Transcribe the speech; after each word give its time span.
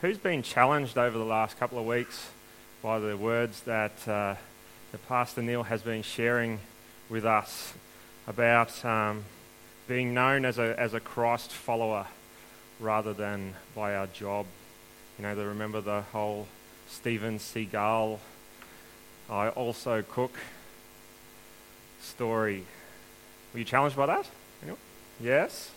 who's 0.00 0.18
been 0.18 0.42
challenged 0.42 0.96
over 0.96 1.18
the 1.18 1.24
last 1.24 1.58
couple 1.58 1.78
of 1.78 1.84
weeks 1.84 2.30
by 2.82 3.00
the 3.00 3.16
words 3.16 3.62
that 3.62 4.06
uh, 4.06 4.36
the 4.92 4.98
Pastor 5.08 5.42
Neil 5.42 5.64
has 5.64 5.82
been 5.82 6.02
sharing 6.02 6.60
with 7.08 7.24
us 7.24 7.74
about 8.28 8.84
um, 8.84 9.24
being 9.88 10.14
known 10.14 10.44
as 10.44 10.58
a, 10.58 10.78
as 10.78 10.94
a 10.94 11.00
Christ 11.00 11.50
follower 11.50 12.06
rather 12.78 13.12
than 13.12 13.54
by 13.74 13.96
our 13.96 14.06
job? 14.06 14.46
You 15.18 15.24
know, 15.24 15.34
they 15.34 15.44
remember 15.44 15.80
the 15.80 16.02
whole 16.12 16.46
Steven 16.86 17.40
Seagal, 17.40 18.20
I 19.28 19.48
also 19.48 20.02
cook 20.02 20.38
story. 22.00 22.64
Were 23.52 23.58
you 23.58 23.64
challenged 23.64 23.96
by 23.96 24.06
that? 24.06 24.26
Anyone? 24.62 24.78
Yes? 25.20 25.72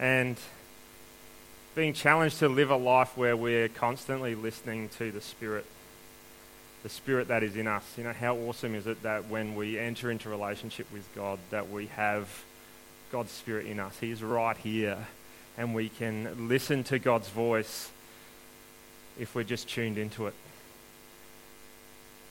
And 0.00 0.36
being 1.74 1.94
challenged 1.94 2.38
to 2.40 2.48
live 2.48 2.70
a 2.70 2.76
life 2.76 3.16
where 3.16 3.36
we're 3.36 3.68
constantly 3.68 4.34
listening 4.34 4.90
to 4.90 5.10
the 5.10 5.22
Spirit, 5.22 5.64
the 6.82 6.88
Spirit 6.90 7.28
that 7.28 7.42
is 7.42 7.56
in 7.56 7.66
us. 7.66 7.84
You 7.96 8.04
know, 8.04 8.12
how 8.12 8.36
awesome 8.36 8.74
is 8.74 8.86
it 8.86 9.02
that 9.04 9.28
when 9.28 9.54
we 9.54 9.78
enter 9.78 10.10
into 10.10 10.28
relationship 10.28 10.86
with 10.92 11.08
God, 11.14 11.38
that 11.50 11.70
we 11.70 11.86
have 11.86 12.28
God's 13.10 13.30
Spirit 13.30 13.66
in 13.66 13.80
us? 13.80 13.96
He 13.98 14.10
is 14.10 14.22
right 14.22 14.56
here, 14.58 15.06
and 15.56 15.74
we 15.74 15.88
can 15.88 16.48
listen 16.48 16.84
to 16.84 16.98
God's 16.98 17.28
voice 17.28 17.90
if 19.18 19.34
we're 19.34 19.42
just 19.42 19.68
tuned 19.68 19.96
into 19.96 20.26
it. 20.26 20.34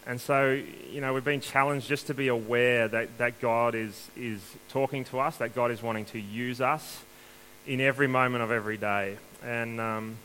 And 0.06 0.22
so, 0.22 0.62
you 0.92 1.02
know, 1.02 1.14
we've 1.14 1.24
been 1.24 1.42
challenged 1.42 1.88
just 1.88 2.08
to 2.08 2.14
be 2.14 2.28
aware 2.28 2.88
that, 2.88 3.18
that 3.18 3.42
God 3.42 3.74
is, 3.74 4.10
is 4.16 4.42
talking 4.70 5.04
to 5.06 5.20
us, 5.20 5.38
that 5.38 5.56
God 5.56 5.72
is 5.72 5.82
wanting 5.82 6.06
to 6.06 6.20
use 6.20 6.62
us 6.62 7.02
in 7.68 7.80
every 7.80 8.08
moment 8.08 8.44
of 8.44 8.52
every 8.52 8.78
day. 8.78 9.18
And 9.44 9.80
um, 9.80 10.18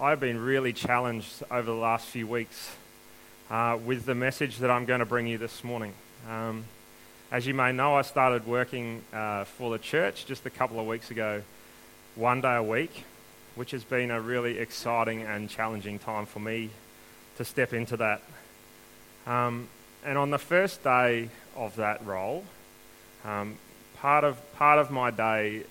I've 0.00 0.20
been 0.20 0.38
really 0.38 0.72
challenged 0.72 1.42
over 1.50 1.66
the 1.66 1.72
last 1.72 2.06
few 2.06 2.26
weeks 2.26 2.70
uh, 3.50 3.78
with 3.84 4.06
the 4.06 4.14
message 4.14 4.58
that 4.58 4.70
I'm 4.70 4.84
going 4.84 5.00
to 5.00 5.06
bring 5.06 5.26
you 5.26 5.38
this 5.38 5.62
morning. 5.62 5.92
Um, 6.28 6.64
as 7.30 7.46
you 7.46 7.54
may 7.54 7.72
know, 7.72 7.94
I 7.94 8.02
started 8.02 8.46
working 8.46 9.02
uh, 9.12 9.44
for 9.44 9.70
the 9.70 9.78
church 9.78 10.26
just 10.26 10.46
a 10.46 10.50
couple 10.50 10.80
of 10.80 10.86
weeks 10.86 11.10
ago, 11.10 11.42
one 12.16 12.40
day 12.40 12.56
a 12.56 12.62
week, 12.62 13.04
which 13.54 13.70
has 13.70 13.84
been 13.84 14.10
a 14.10 14.20
really 14.20 14.58
exciting 14.58 15.22
and 15.22 15.48
challenging 15.48 15.98
time 15.98 16.26
for 16.26 16.40
me 16.40 16.70
to 17.36 17.44
step 17.44 17.72
into 17.72 17.96
that. 17.96 18.22
Um, 19.26 19.68
and 20.04 20.18
on 20.18 20.30
the 20.30 20.38
first 20.38 20.84
day 20.84 21.28
of 21.56 21.76
that 21.76 22.04
role, 22.04 22.44
um, 23.24 23.58
part, 23.96 24.24
of, 24.24 24.54
part 24.54 24.78
of 24.78 24.90
my 24.90 25.10
day 25.10 25.64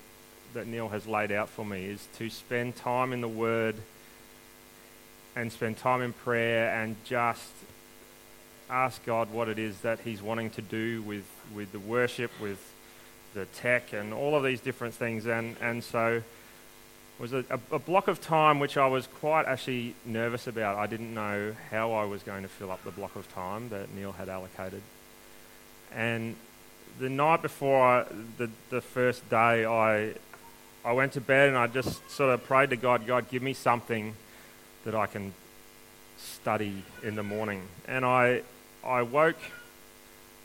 that 0.54 0.66
Neil 0.66 0.88
has 0.88 1.06
laid 1.06 1.30
out 1.30 1.48
for 1.48 1.64
me 1.64 1.84
is 1.84 2.08
to 2.18 2.30
spend 2.30 2.76
time 2.76 3.12
in 3.12 3.20
the 3.20 3.28
Word 3.28 3.76
and 5.36 5.52
spend 5.52 5.76
time 5.76 6.00
in 6.00 6.12
prayer 6.12 6.72
and 6.74 6.96
just 7.04 7.52
ask 8.70 9.04
God 9.04 9.30
what 9.32 9.48
it 9.48 9.58
is 9.58 9.80
that 9.80 10.00
He's 10.00 10.22
wanting 10.22 10.50
to 10.50 10.62
do 10.62 11.02
with, 11.02 11.26
with 11.54 11.72
the 11.72 11.78
worship, 11.78 12.30
with 12.40 12.58
the 13.34 13.44
tech, 13.46 13.92
and 13.92 14.14
all 14.14 14.34
of 14.34 14.44
these 14.44 14.60
different 14.60 14.94
things. 14.94 15.26
And, 15.26 15.56
and 15.60 15.82
so 15.82 16.22
was 17.18 17.32
a, 17.32 17.44
a, 17.70 17.78
block 17.78 18.08
of 18.08 18.20
time 18.20 18.58
which 18.58 18.76
I 18.76 18.86
was 18.86 19.06
quite 19.06 19.46
actually 19.46 19.94
nervous 20.04 20.46
about. 20.46 20.76
I 20.76 20.86
didn't 20.86 21.14
know 21.14 21.54
how 21.70 21.92
I 21.92 22.04
was 22.04 22.22
going 22.22 22.42
to 22.42 22.48
fill 22.48 22.72
up 22.72 22.82
the 22.82 22.90
block 22.90 23.14
of 23.16 23.32
time 23.32 23.68
that 23.68 23.92
Neil 23.94 24.12
had 24.12 24.28
allocated. 24.28 24.82
And 25.94 26.34
the 26.98 27.08
night 27.08 27.42
before 27.42 27.80
I, 27.80 28.04
the, 28.38 28.50
the 28.70 28.80
first 28.80 29.28
day, 29.30 29.64
I, 29.64 30.14
I 30.84 30.92
went 30.92 31.12
to 31.12 31.20
bed 31.20 31.48
and 31.48 31.56
I 31.56 31.66
just 31.66 32.10
sort 32.10 32.30
of 32.30 32.44
prayed 32.44 32.70
to 32.70 32.76
God, 32.76 33.06
God, 33.06 33.28
give 33.30 33.42
me 33.42 33.54
something 33.54 34.14
that 34.84 34.94
I 34.94 35.06
can 35.06 35.32
study 36.18 36.82
in 37.02 37.14
the 37.14 37.22
morning. 37.22 37.62
And 37.88 38.04
I, 38.04 38.42
I 38.84 39.02
woke 39.02 39.38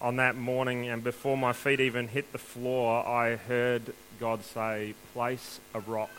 on 0.01 0.15
that 0.15 0.35
morning, 0.37 0.87
and 0.87 1.03
before 1.03 1.37
my 1.37 1.51
feet 1.51 1.81
even 1.81 2.07
hit 2.07 2.31
the 2.31 2.37
floor, 2.37 3.05
I 3.05 3.35
heard 3.35 3.81
God 4.19 4.45
say, 4.45 4.93
Place 5.13 5.59
a 5.73 5.81
rock 5.81 6.11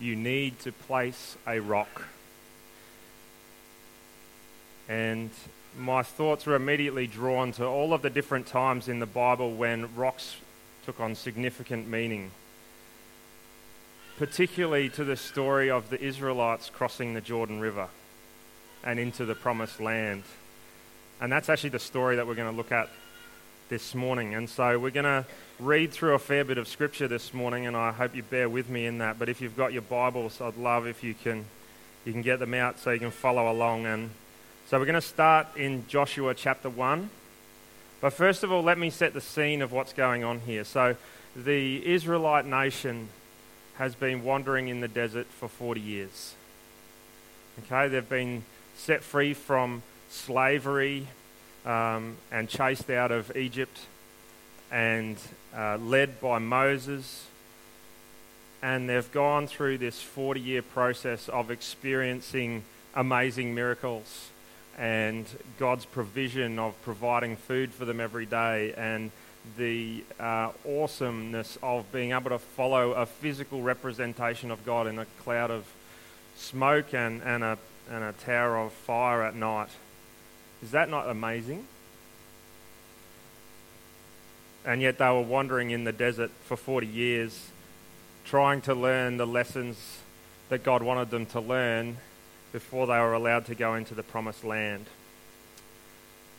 you 0.00 0.16
need 0.16 0.58
to 0.60 0.72
place 0.72 1.36
a 1.46 1.60
rock. 1.60 2.06
And 4.88 5.30
my 5.78 6.02
thoughts 6.02 6.46
were 6.46 6.56
immediately 6.56 7.06
drawn 7.06 7.52
to 7.52 7.66
all 7.66 7.92
of 7.92 8.02
the 8.02 8.10
different 8.10 8.46
times 8.46 8.88
in 8.88 8.98
the 8.98 9.06
Bible 9.06 9.52
when 9.52 9.94
rocks 9.94 10.36
took 10.84 10.98
on 10.98 11.14
significant 11.14 11.86
meaning, 11.86 12.32
particularly 14.20 14.90
to 14.90 15.02
the 15.02 15.16
story 15.16 15.70
of 15.70 15.88
the 15.88 15.98
Israelites 15.98 16.68
crossing 16.68 17.14
the 17.14 17.22
Jordan 17.22 17.58
River 17.58 17.88
and 18.84 19.00
into 19.00 19.24
the 19.24 19.34
promised 19.34 19.80
land. 19.80 20.22
And 21.22 21.32
that's 21.32 21.48
actually 21.48 21.70
the 21.70 21.78
story 21.78 22.16
that 22.16 22.26
we're 22.26 22.34
going 22.34 22.50
to 22.50 22.56
look 22.56 22.70
at 22.70 22.90
this 23.70 23.94
morning. 23.94 24.34
And 24.34 24.46
so 24.46 24.78
we're 24.78 24.90
going 24.90 25.04
to 25.04 25.24
read 25.58 25.92
through 25.92 26.12
a 26.12 26.18
fair 26.18 26.44
bit 26.44 26.58
of 26.58 26.68
scripture 26.68 27.08
this 27.08 27.32
morning, 27.32 27.66
and 27.66 27.74
I 27.74 27.92
hope 27.92 28.14
you 28.14 28.22
bear 28.22 28.46
with 28.46 28.68
me 28.68 28.84
in 28.84 28.98
that. 28.98 29.18
But 29.18 29.30
if 29.30 29.40
you've 29.40 29.56
got 29.56 29.72
your 29.72 29.80
Bibles, 29.80 30.38
I'd 30.38 30.58
love 30.58 30.86
if 30.86 31.02
you 31.02 31.14
can 31.14 31.46
you 32.04 32.12
can 32.12 32.20
get 32.20 32.40
them 32.40 32.52
out 32.52 32.78
so 32.78 32.90
you 32.90 32.98
can 32.98 33.10
follow 33.10 33.50
along. 33.50 33.86
And 33.86 34.10
so 34.66 34.78
we're 34.78 34.84
going 34.84 34.96
to 34.96 35.00
start 35.00 35.46
in 35.56 35.86
Joshua 35.88 36.34
chapter 36.34 36.68
one. 36.68 37.08
But 38.02 38.12
first 38.12 38.42
of 38.42 38.52
all, 38.52 38.62
let 38.62 38.76
me 38.76 38.90
set 38.90 39.14
the 39.14 39.22
scene 39.22 39.62
of 39.62 39.72
what's 39.72 39.94
going 39.94 40.24
on 40.24 40.40
here. 40.40 40.64
So 40.64 40.96
the 41.34 41.86
Israelite 41.86 42.44
nation 42.44 43.08
has 43.80 43.94
been 43.94 44.22
wandering 44.22 44.68
in 44.68 44.80
the 44.80 44.88
desert 44.88 45.26
for 45.26 45.48
40 45.48 45.80
years. 45.80 46.34
Okay, 47.60 47.88
they've 47.88 48.06
been 48.06 48.44
set 48.76 49.02
free 49.02 49.32
from 49.32 49.82
slavery 50.10 51.06
um, 51.64 52.18
and 52.30 52.46
chased 52.46 52.90
out 52.90 53.10
of 53.10 53.34
Egypt 53.34 53.86
and 54.70 55.16
uh, 55.56 55.78
led 55.78 56.20
by 56.20 56.38
Moses. 56.38 57.24
And 58.60 58.86
they've 58.86 59.10
gone 59.12 59.46
through 59.46 59.78
this 59.78 59.98
40 60.02 60.40
year 60.40 60.60
process 60.60 61.30
of 61.30 61.50
experiencing 61.50 62.64
amazing 62.94 63.54
miracles 63.54 64.28
and 64.76 65.24
God's 65.58 65.86
provision 65.86 66.58
of 66.58 66.74
providing 66.82 67.34
food 67.34 67.72
for 67.72 67.86
them 67.86 67.98
every 67.98 68.26
day 68.26 68.74
and 68.76 69.10
the 69.56 70.04
uh, 70.18 70.50
awesomeness 70.66 71.58
of 71.62 71.90
being 71.92 72.12
able 72.12 72.30
to 72.30 72.38
follow 72.38 72.92
a 72.92 73.06
physical 73.06 73.62
representation 73.62 74.50
of 74.50 74.64
God 74.64 74.86
in 74.86 74.98
a 74.98 75.06
cloud 75.22 75.50
of 75.50 75.66
smoke 76.36 76.94
and, 76.94 77.22
and, 77.22 77.42
a, 77.42 77.58
and 77.90 78.04
a 78.04 78.12
tower 78.12 78.58
of 78.58 78.72
fire 78.72 79.22
at 79.22 79.34
night. 79.34 79.70
Is 80.62 80.70
that 80.72 80.88
not 80.88 81.08
amazing? 81.08 81.66
And 84.64 84.82
yet 84.82 84.98
they 84.98 85.06
were 85.06 85.22
wandering 85.22 85.70
in 85.70 85.84
the 85.84 85.92
desert 85.92 86.30
for 86.44 86.56
40 86.56 86.86
years, 86.86 87.48
trying 88.24 88.60
to 88.62 88.74
learn 88.74 89.16
the 89.16 89.26
lessons 89.26 89.98
that 90.50 90.62
God 90.62 90.82
wanted 90.82 91.10
them 91.10 91.24
to 91.26 91.40
learn 91.40 91.96
before 92.52 92.86
they 92.86 92.98
were 92.98 93.14
allowed 93.14 93.46
to 93.46 93.54
go 93.54 93.74
into 93.74 93.94
the 93.94 94.02
promised 94.02 94.44
land. 94.44 94.86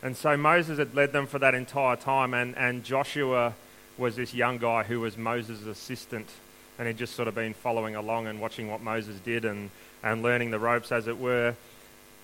And 0.03 0.17
so 0.17 0.35
Moses 0.35 0.79
had 0.79 0.95
led 0.95 1.12
them 1.13 1.28
for 1.28 1.39
that 1.39 1.53
entire 1.53 1.95
time, 1.95 2.34
and, 2.34 2.57
and 2.57 2.84
Joshua 2.84 3.53
was 3.97 4.16
this 4.16 4.34
young 4.34 4.57
guy 4.57 4.84
who 4.84 5.00
was 5.00 5.17
Moses' 5.17 5.66
assistant, 5.66 6.28
and 6.79 6.88
he'd 6.88 6.97
just 6.97 7.16
sort 7.16 7.28
of 7.28 7.35
been 7.35 7.53
following 7.53 7.95
along 7.95 8.28
and 8.28 8.41
watching 8.41 8.69
what 8.69 8.81
Moses 8.81 9.19
did 9.19 9.45
and, 9.45 9.69
and 10.03 10.23
learning 10.23 10.50
the 10.50 10.59
ropes, 10.59 10.91
as 10.91 11.07
it 11.07 11.19
were. 11.19 11.56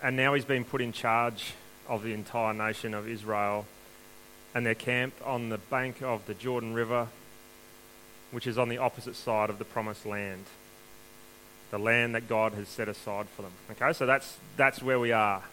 And 0.01 0.15
now 0.15 0.33
he's 0.33 0.45
been 0.45 0.63
put 0.63 0.81
in 0.81 0.91
charge 0.91 1.53
of 1.87 2.03
the 2.03 2.13
entire 2.13 2.53
nation 2.53 2.93
of 2.93 3.07
Israel. 3.07 3.65
And 4.55 4.65
they're 4.65 4.75
camped 4.75 5.21
on 5.21 5.49
the 5.49 5.57
bank 5.57 6.01
of 6.01 6.25
the 6.25 6.33
Jordan 6.33 6.73
River, 6.73 7.07
which 8.31 8.47
is 8.47 8.57
on 8.57 8.69
the 8.69 8.79
opposite 8.79 9.15
side 9.15 9.51
of 9.51 9.59
the 9.59 9.65
promised 9.65 10.05
land. 10.05 10.45
The 11.69 11.77
land 11.77 12.15
that 12.15 12.27
God 12.27 12.53
has 12.53 12.67
set 12.67 12.87
aside 12.87 13.27
for 13.35 13.43
them. 13.43 13.51
Okay, 13.71 13.93
so 13.93 14.05
that's, 14.05 14.37
that's 14.55 14.81
where 14.81 14.99
we 14.99 15.11
are. 15.11 15.43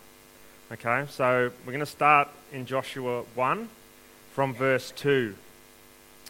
Okay, 0.72 1.04
so 1.10 1.50
we're 1.66 1.72
going 1.72 1.80
to 1.80 1.86
start 1.86 2.28
in 2.50 2.64
Joshua 2.64 3.24
1 3.34 3.68
from 4.32 4.54
verse 4.54 4.94
2. 4.96 5.34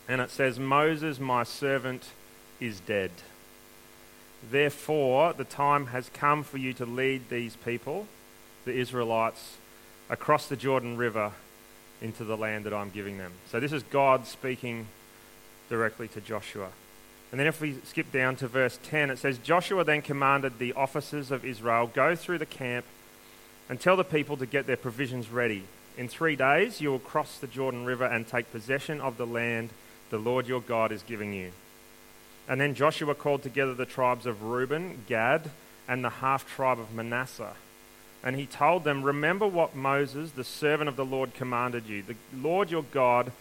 And 0.09 0.21
it 0.21 0.29
says, 0.29 0.59
Moses, 0.59 1.21
my 1.21 1.45
servant, 1.45 2.11
is 2.59 2.81
dead. 2.81 3.13
Therefore, 4.51 5.35
the 5.35 5.45
time 5.45 5.87
has 5.87 6.11
come 6.13 6.43
for 6.43 6.59
you 6.59 6.73
to 6.75 6.85
lead 6.85 7.29
these 7.29 7.55
people, 7.55 8.09
the 8.65 8.73
Israelites, 8.73 9.59
across 10.11 10.49
the 10.49 10.57
Jordan 10.57 10.97
River 10.97 11.31
into 12.03 12.25
the 12.25 12.37
land 12.37 12.65
that 12.65 12.75
I'm 12.75 12.91
giving 12.91 13.19
them. 13.19 13.35
So 13.53 13.61
this 13.61 13.73
is 13.73 13.85
God 13.85 14.27
speaking 14.27 14.89
directly 15.69 16.09
to 16.09 16.21
Joshua. 16.21 16.71
And 17.31 17.39
then 17.39 17.47
if 17.47 17.61
we 17.61 17.77
skip 17.85 18.11
down 18.11 18.35
to 18.37 18.49
verse 18.49 18.81
10, 18.83 19.11
it 19.11 19.19
says 19.19 19.39
Joshua 19.39 19.85
then 19.85 20.03
commanded 20.03 20.59
the 20.59 20.73
officers 20.73 21.31
of 21.31 21.45
Israel, 21.45 21.89
Go 21.95 22.17
through 22.17 22.39
the 22.39 22.47
camp 22.47 22.85
and 23.69 23.81
tell 23.81 23.97
the 23.97 24.05
people 24.05 24.37
to 24.37 24.47
get 24.47 24.67
their 24.67 24.77
provisions 24.77 25.31
ready. 25.31 25.65
In 25.97 26.09
three 26.09 26.37
days 26.37 26.81
you 26.81 26.91
will 26.91 26.99
cross 26.99 27.39
the 27.39 27.47
Jordan 27.47 27.85
River 27.85 28.05
and 28.05 28.27
take 28.27 28.51
possession 28.51 29.01
of 29.01 29.17
the 29.17 29.27
land 29.27 29.71
the 30.11 30.19
Lord 30.19 30.47
your 30.47 30.61
God 30.61 30.93
is 30.93 31.03
giving 31.03 31.33
you. 31.33 31.53
And 32.49 32.61
then 32.61 32.75
Joshua 32.75 33.15
called 33.15 33.43
together 33.43 33.75
the 33.75 33.87
tribes 33.87 34.27
of 34.27 34.43
Reuben, 34.43 35.05
Gad, 35.07 35.51
and 35.89 36.05
the 36.05 36.11
half 36.11 36.47
tribe 36.49 36.79
of 36.79 36.95
Manasseh. 36.95 37.55
And 38.23 38.37
he 38.37 38.47
told 38.47 38.85
them, 38.85 39.03
Remember 39.03 39.47
what 39.47 39.75
Moses, 39.75 40.33
the 40.33 40.45
servant 40.45 40.89
of 40.89 40.97
the 40.97 41.05
Lord, 41.05 41.35
commanded 41.35 41.87
you. 41.87 42.03
The 42.03 42.17
Lord 42.35 42.71
your 42.71 42.85
God 42.85 43.33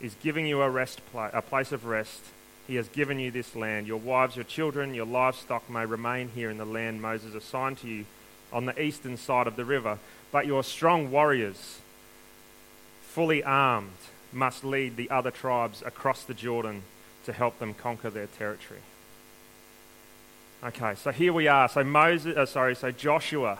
is 0.00 0.16
giving 0.22 0.46
you 0.46 0.62
a, 0.62 0.70
rest 0.70 1.00
pla- 1.10 1.30
a 1.32 1.42
place 1.42 1.72
of 1.72 1.84
rest. 1.84 2.20
He 2.66 2.76
has 2.76 2.88
given 2.88 3.18
you 3.18 3.30
this 3.30 3.54
land. 3.54 3.86
Your 3.86 4.00
wives, 4.00 4.36
your 4.36 4.44
children, 4.44 4.94
your 4.94 5.06
livestock 5.06 5.68
may 5.68 5.84
remain 5.84 6.28
here 6.28 6.50
in 6.50 6.58
the 6.58 6.64
land 6.64 7.02
Moses 7.02 7.34
assigned 7.34 7.78
to 7.78 7.88
you 7.88 8.04
on 8.54 8.64
the 8.64 8.80
eastern 8.80 9.18
side 9.18 9.46
of 9.46 9.56
the 9.56 9.64
river. 9.64 9.98
But 10.32 10.46
your 10.46 10.64
strong 10.64 11.10
warriors, 11.10 11.80
fully 13.02 13.44
armed, 13.44 13.90
must 14.32 14.64
lead 14.64 14.96
the 14.96 15.10
other 15.10 15.30
tribes 15.30 15.82
across 15.84 16.24
the 16.24 16.34
Jordan 16.34 16.82
to 17.26 17.32
help 17.32 17.58
them 17.58 17.74
conquer 17.74 18.10
their 18.10 18.26
territory. 18.26 18.80
Okay, 20.62 20.94
so 20.94 21.10
here 21.10 21.32
we 21.32 21.46
are. 21.46 21.68
So 21.68 21.84
Moses, 21.84 22.36
uh, 22.36 22.46
sorry, 22.46 22.74
so 22.74 22.90
Joshua 22.90 23.58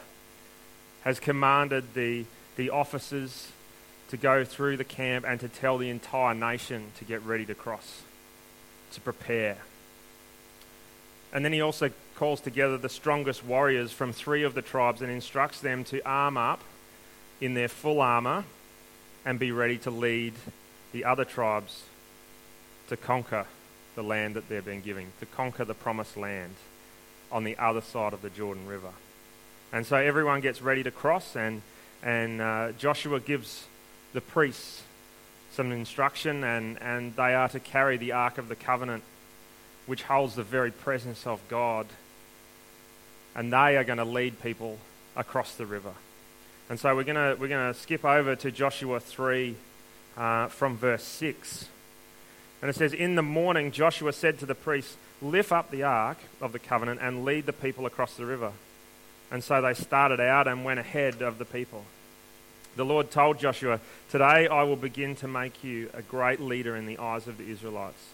has 1.03 1.21
commanded 1.21 1.93
the, 1.93 2.25
the 2.57 2.71
officers 2.71 3.53
to 4.09 4.17
go 4.17 4.45
through 4.45 4.77
the 4.77 4.85
camp 4.85 5.25
and 5.29 5.39
to 5.41 5.49
tell 5.49 5.77
the 5.77 5.91
entire 5.91 6.35
nation 6.35 6.93
to 6.99 7.05
get 7.05 7.23
ready 7.23 7.45
to 7.45 7.55
cross, 7.55 8.03
to 8.93 9.01
prepare. 9.01 9.59
And 11.33 11.45
then 11.45 11.53
he 11.53 11.61
also 11.61 11.91
calls 12.17 12.41
together 12.41 12.79
the 12.79 12.89
strongest 12.89 13.45
warriors 13.45 13.93
from 13.93 14.13
three 14.13 14.43
of 14.43 14.55
the 14.55 14.63
tribes 14.63 15.03
and 15.03 15.11
instructs 15.11 15.61
them 15.61 15.85
to 15.85 16.01
arm 16.07 16.37
up 16.37 16.61
in 17.41 17.55
their 17.55 17.69
full 17.69 18.01
armor 18.01 18.45
and 19.25 19.39
be 19.39 19.51
ready 19.51 19.79
to 19.79 19.91
lead 19.91 20.35
the 20.93 21.05
other 21.05 21.25
tribes 21.25 21.83
to 22.89 22.97
conquer 22.97 23.47
the 23.95 24.03
land 24.03 24.35
that 24.35 24.49
they've 24.49 24.65
been 24.65 24.81
giving, 24.81 25.13
to 25.21 25.27
conquer 25.27 25.65
the 25.65 25.75
promised 25.75 26.17
land 26.17 26.55
on 27.33 27.45
the 27.45 27.57
other 27.59 27.81
side 27.81 28.13
of 28.13 28.23
the 28.23 28.31
Jordan 28.31 28.67
River. 28.67 28.93
And 29.73 29.85
so 29.87 29.97
everyone 29.97 30.41
gets 30.41 30.63
ready 30.63 30.83
to 30.85 30.91
cross, 30.91 31.35
and, 31.37 31.63
and 32.03 32.41
uh, 32.41 32.73
Joshua 32.73 33.19
gives 33.21 33.65
the 34.13 34.21
priests 34.21 34.83
some 35.53 35.73
instruction, 35.73 36.45
and, 36.45 36.81
and 36.81 37.17
they 37.17 37.35
are 37.35 37.49
to 37.49 37.61
carry 37.61 37.97
the 37.97 38.13
Ark 38.13 38.39
of 38.39 38.49
the 38.49 38.57
Covenant, 38.57 39.03
which 39.87 40.03
holds 40.05 40.35
the 40.35 40.43
very 40.43 40.71
presence 40.71 41.27
of 41.27 41.41
God. 41.49 41.87
And 43.35 43.53
they 43.53 43.77
are 43.77 43.85
going 43.85 43.99
to 43.99 44.05
lead 44.05 44.43
people 44.43 44.79
across 45.17 45.55
the 45.55 45.67
river. 45.67 45.93
And 46.69 46.79
so 46.81 46.95
we're 46.95 47.05
going 47.05 47.17
to, 47.17 47.41
we're 47.41 47.49
going 47.49 47.73
to 47.73 47.79
skip 47.79 48.05
over 48.05 48.37
to 48.37 48.51
Joshua 48.51 49.01
3 49.01 49.57
uh, 50.17 50.47
from 50.49 50.77
verse 50.77 51.03
6. 51.03 51.69
And 52.63 52.71
it 52.71 52.77
says, 52.77 52.93
In 52.93 53.15
the 53.15 53.23
morning, 53.23 53.71
Joshua 53.73 54.13
said 54.13 54.39
to 54.39 54.47
the 54.47 54.55
priests, 54.55 54.97
Lift 55.21 55.53
up 55.53 55.71
the 55.71 55.83
ark 55.83 56.19
of 56.41 56.53
the 56.53 56.59
covenant 56.59 57.01
and 57.03 57.25
lead 57.25 57.47
the 57.47 57.53
people 57.53 57.87
across 57.87 58.15
the 58.15 58.27
river. 58.27 58.53
And 59.31 59.43
so 59.43 59.61
they 59.61 59.75
started 59.75 60.21
out 60.21 60.49
and 60.49 60.65
went 60.65 60.81
ahead 60.81 61.23
of 61.23 61.39
the 61.39 61.45
people. 61.45 61.85
The 62.77 62.85
Lord 62.85 63.11
told 63.11 63.39
Joshua, 63.39 63.81
Today 64.11 64.49
I 64.49 64.63
will 64.65 64.77
begin 64.77 65.15
to 65.17 65.29
make 65.29 65.63
you 65.63 65.91
a 65.95 66.03
great 66.03 66.41
leader 66.41 66.75
in 66.75 66.87
the 66.87 66.99
eyes 66.99 67.29
of 67.29 67.39
the 67.39 67.49
Israelites. 67.49 68.11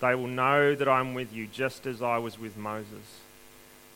They 0.00 0.14
will 0.14 0.28
know 0.28 0.74
that 0.74 0.88
I 0.88 1.00
am 1.00 1.14
with 1.14 1.32
you, 1.32 1.46
just 1.46 1.86
as 1.86 2.02
I 2.02 2.18
was 2.18 2.38
with 2.38 2.56
Moses. 2.56 3.20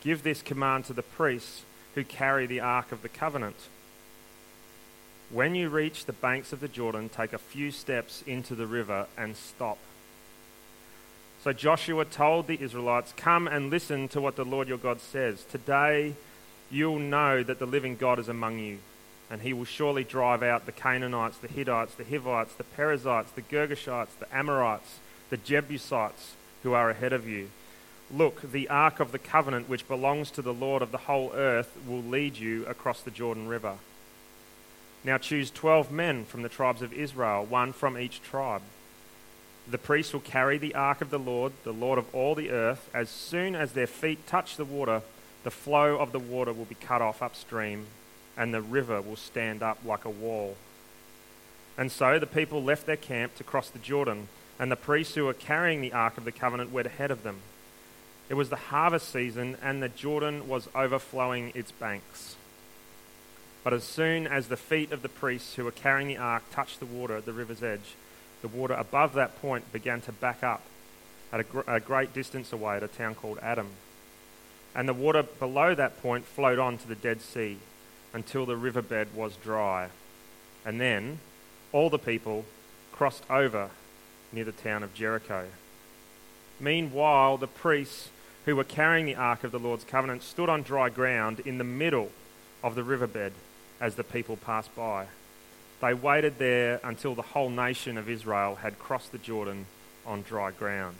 Give 0.02 0.22
this 0.22 0.42
command 0.42 0.84
to 0.86 0.92
the 0.92 1.02
priests 1.02 1.62
who 1.94 2.04
carry 2.04 2.46
the 2.46 2.60
ark 2.60 2.92
of 2.92 3.02
the 3.02 3.08
covenant. 3.08 3.56
When 5.30 5.54
you 5.54 5.68
reach 5.68 6.06
the 6.06 6.12
banks 6.12 6.52
of 6.52 6.60
the 6.60 6.68
Jordan, 6.68 7.08
take 7.08 7.32
a 7.32 7.38
few 7.38 7.70
steps 7.70 8.22
into 8.26 8.54
the 8.54 8.66
river 8.66 9.06
and 9.16 9.36
stop. 9.36 9.78
So 11.44 11.52
Joshua 11.52 12.04
told 12.04 12.46
the 12.46 12.60
Israelites, 12.60 13.12
Come 13.16 13.46
and 13.46 13.70
listen 13.70 14.08
to 14.08 14.20
what 14.20 14.36
the 14.36 14.44
Lord 14.44 14.68
your 14.68 14.78
God 14.78 15.00
says. 15.00 15.44
Today 15.44 16.14
you'll 16.70 16.98
know 16.98 17.42
that 17.42 17.58
the 17.58 17.66
living 17.66 17.96
God 17.96 18.18
is 18.18 18.28
among 18.28 18.58
you, 18.58 18.78
and 19.30 19.42
he 19.42 19.52
will 19.52 19.64
surely 19.64 20.04
drive 20.04 20.42
out 20.42 20.66
the 20.66 20.72
Canaanites, 20.72 21.38
the 21.38 21.48
Hittites, 21.48 21.94
the 21.94 22.04
Hivites, 22.04 22.54
the 22.54 22.64
Perizzites, 22.64 23.32
the 23.32 23.42
Girgashites, 23.42 24.18
the 24.18 24.34
Amorites, 24.36 24.98
the 25.30 25.36
Jebusites 25.36 26.34
who 26.62 26.72
are 26.72 26.90
ahead 26.90 27.12
of 27.12 27.28
you. 27.28 27.50
Look, 28.10 28.52
the 28.52 28.68
ark 28.68 29.00
of 29.00 29.12
the 29.12 29.18
covenant, 29.18 29.68
which 29.68 29.86
belongs 29.86 30.30
to 30.30 30.42
the 30.42 30.54
Lord 30.54 30.80
of 30.80 30.92
the 30.92 30.98
whole 30.98 31.32
earth, 31.34 31.76
will 31.86 32.02
lead 32.02 32.38
you 32.38 32.64
across 32.66 33.02
the 33.02 33.10
Jordan 33.10 33.48
River. 33.48 33.74
Now 35.04 35.18
choose 35.18 35.50
twelve 35.50 35.92
men 35.92 36.24
from 36.24 36.42
the 36.42 36.48
tribes 36.48 36.82
of 36.82 36.92
Israel, 36.92 37.44
one 37.44 37.72
from 37.72 37.98
each 37.98 38.22
tribe. 38.22 38.62
The 39.70 39.78
priests 39.78 40.14
will 40.14 40.20
carry 40.20 40.56
the 40.56 40.74
ark 40.74 41.02
of 41.02 41.10
the 41.10 41.18
Lord, 41.18 41.52
the 41.64 41.72
Lord 41.72 41.98
of 41.98 42.14
all 42.14 42.34
the 42.34 42.50
earth. 42.50 42.88
As 42.94 43.10
soon 43.10 43.54
as 43.54 43.72
their 43.72 43.86
feet 43.86 44.26
touch 44.26 44.56
the 44.56 44.64
water, 44.64 45.02
the 45.44 45.50
flow 45.50 45.98
of 45.98 46.12
the 46.12 46.18
water 46.18 46.54
will 46.54 46.64
be 46.64 46.74
cut 46.74 47.02
off 47.02 47.22
upstream, 47.22 47.86
and 48.36 48.54
the 48.54 48.62
river 48.62 49.02
will 49.02 49.16
stand 49.16 49.62
up 49.62 49.78
like 49.84 50.06
a 50.06 50.10
wall. 50.10 50.56
And 51.76 51.92
so 51.92 52.18
the 52.18 52.26
people 52.26 52.62
left 52.62 52.86
their 52.86 52.96
camp 52.96 53.36
to 53.36 53.44
cross 53.44 53.68
the 53.68 53.78
Jordan, 53.78 54.28
and 54.58 54.72
the 54.72 54.76
priests 54.76 55.14
who 55.14 55.26
were 55.26 55.34
carrying 55.34 55.82
the 55.82 55.92
ark 55.92 56.16
of 56.16 56.24
the 56.24 56.32
covenant 56.32 56.72
went 56.72 56.86
ahead 56.86 57.10
of 57.10 57.22
them. 57.22 57.40
It 58.28 58.34
was 58.34 58.50
the 58.50 58.56
harvest 58.56 59.10
season, 59.10 59.56
and 59.62 59.82
the 59.82 59.88
Jordan 59.88 60.48
was 60.48 60.68
overflowing 60.74 61.52
its 61.54 61.72
banks. 61.72 62.36
But 63.64 63.72
as 63.72 63.84
soon 63.84 64.26
as 64.26 64.48
the 64.48 64.56
feet 64.56 64.92
of 64.92 65.02
the 65.02 65.08
priests 65.08 65.54
who 65.54 65.64
were 65.64 65.70
carrying 65.70 66.08
the 66.08 66.16
ark 66.16 66.42
touched 66.50 66.80
the 66.80 66.86
water 66.86 67.16
at 67.16 67.24
the 67.24 67.32
river's 67.32 67.62
edge, 67.62 67.94
the 68.42 68.48
water 68.48 68.74
above 68.74 69.14
that 69.14 69.40
point 69.40 69.72
began 69.72 70.00
to 70.02 70.12
back 70.12 70.42
up 70.42 70.62
at 71.32 71.40
a, 71.40 71.44
gr- 71.44 71.60
a 71.66 71.80
great 71.80 72.14
distance 72.14 72.52
away 72.52 72.76
at 72.76 72.82
a 72.82 72.88
town 72.88 73.14
called 73.14 73.38
Adam. 73.42 73.68
And 74.74 74.88
the 74.88 74.94
water 74.94 75.22
below 75.22 75.74
that 75.74 76.00
point 76.02 76.24
flowed 76.24 76.58
on 76.58 76.78
to 76.78 76.88
the 76.88 76.94
Dead 76.94 77.20
Sea 77.20 77.58
until 78.12 78.46
the 78.46 78.56
riverbed 78.56 79.14
was 79.14 79.36
dry. 79.36 79.88
And 80.64 80.80
then 80.80 81.18
all 81.72 81.90
the 81.90 81.98
people 81.98 82.44
crossed 82.92 83.28
over 83.30 83.70
near 84.32 84.44
the 84.44 84.52
town 84.52 84.82
of 84.82 84.94
Jericho. 84.94 85.46
Meanwhile, 86.60 87.38
the 87.38 87.46
priests 87.46 88.10
who 88.48 88.56
were 88.56 88.64
carrying 88.64 89.04
the 89.04 89.14
ark 89.14 89.44
of 89.44 89.52
the 89.52 89.58
Lord's 89.58 89.84
covenant 89.84 90.22
stood 90.22 90.48
on 90.48 90.62
dry 90.62 90.88
ground 90.88 91.38
in 91.40 91.58
the 91.58 91.64
middle 91.64 92.10
of 92.62 92.74
the 92.74 92.82
riverbed 92.82 93.34
as 93.78 93.94
the 93.96 94.02
people 94.02 94.38
passed 94.38 94.74
by. 94.74 95.04
They 95.82 95.92
waited 95.92 96.38
there 96.38 96.80
until 96.82 97.14
the 97.14 97.20
whole 97.20 97.50
nation 97.50 97.98
of 97.98 98.08
Israel 98.08 98.54
had 98.54 98.78
crossed 98.78 99.12
the 99.12 99.18
Jordan 99.18 99.66
on 100.06 100.22
dry 100.22 100.50
ground. 100.50 100.96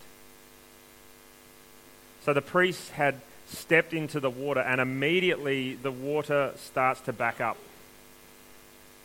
So 2.23 2.35
the 2.35 2.43
priests 2.43 2.91
had 2.91 3.15
stepped 3.47 3.95
into 3.95 4.21
the 4.21 4.29
water, 4.29 4.61
and 4.61 4.79
immediately 4.79 5.73
the 5.75 5.91
water 5.91 6.53
starts 6.57 7.01
to 7.01 7.15
back 7.15 7.41
up 7.41 7.57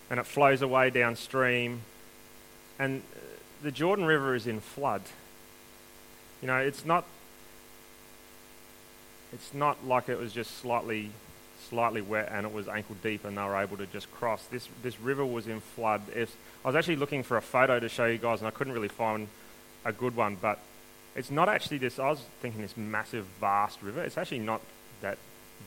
and 0.09 0.19
it 0.19 0.25
flows 0.25 0.61
away 0.61 0.89
downstream. 0.89 1.83
And 2.77 3.03
the 3.61 3.71
Jordan 3.71 4.03
River 4.03 4.35
is 4.35 4.47
in 4.47 4.59
flood. 4.59 5.03
You 6.41 6.47
know, 6.47 6.57
it's 6.57 6.83
not. 6.83 7.05
It's 9.33 9.53
not 9.53 9.85
like 9.85 10.09
it 10.09 10.19
was 10.19 10.31
just 10.31 10.59
slightly 10.59 11.11
slightly 11.69 12.01
wet 12.01 12.29
and 12.31 12.45
it 12.45 12.53
was 12.53 12.67
ankle 12.67 12.95
deep 13.01 13.25
and 13.25 13.37
they 13.37 13.41
were 13.41 13.57
able 13.57 13.77
to 13.77 13.85
just 13.87 14.11
cross. 14.11 14.43
This, 14.45 14.67
this 14.81 14.99
river 14.99 15.25
was 15.25 15.47
in 15.47 15.59
flood. 15.59 16.01
If, 16.15 16.35
I 16.63 16.67
was 16.67 16.75
actually 16.75 16.97
looking 16.97 17.23
for 17.23 17.37
a 17.37 17.41
photo 17.41 17.79
to 17.79 17.89
show 17.89 18.05
you 18.05 18.17
guys 18.17 18.39
and 18.39 18.47
I 18.47 18.51
couldn't 18.51 18.73
really 18.73 18.89
find 18.89 19.27
a 19.85 19.91
good 19.91 20.15
one, 20.15 20.37
but 20.39 20.59
it's 21.15 21.31
not 21.31 21.49
actually 21.49 21.77
this, 21.77 21.99
I 21.99 22.09
was 22.09 22.21
thinking 22.41 22.61
this 22.61 22.77
massive, 22.77 23.25
vast 23.39 23.81
river. 23.81 24.01
It's 24.03 24.17
actually 24.17 24.39
not 24.39 24.61
that 25.01 25.17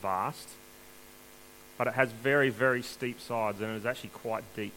vast, 0.02 0.48
but 1.78 1.86
it 1.86 1.94
has 1.94 2.10
very, 2.12 2.50
very 2.50 2.82
steep 2.82 3.20
sides 3.20 3.60
and 3.60 3.72
it 3.72 3.76
is 3.76 3.86
actually 3.86 4.10
quite 4.10 4.44
deep. 4.54 4.74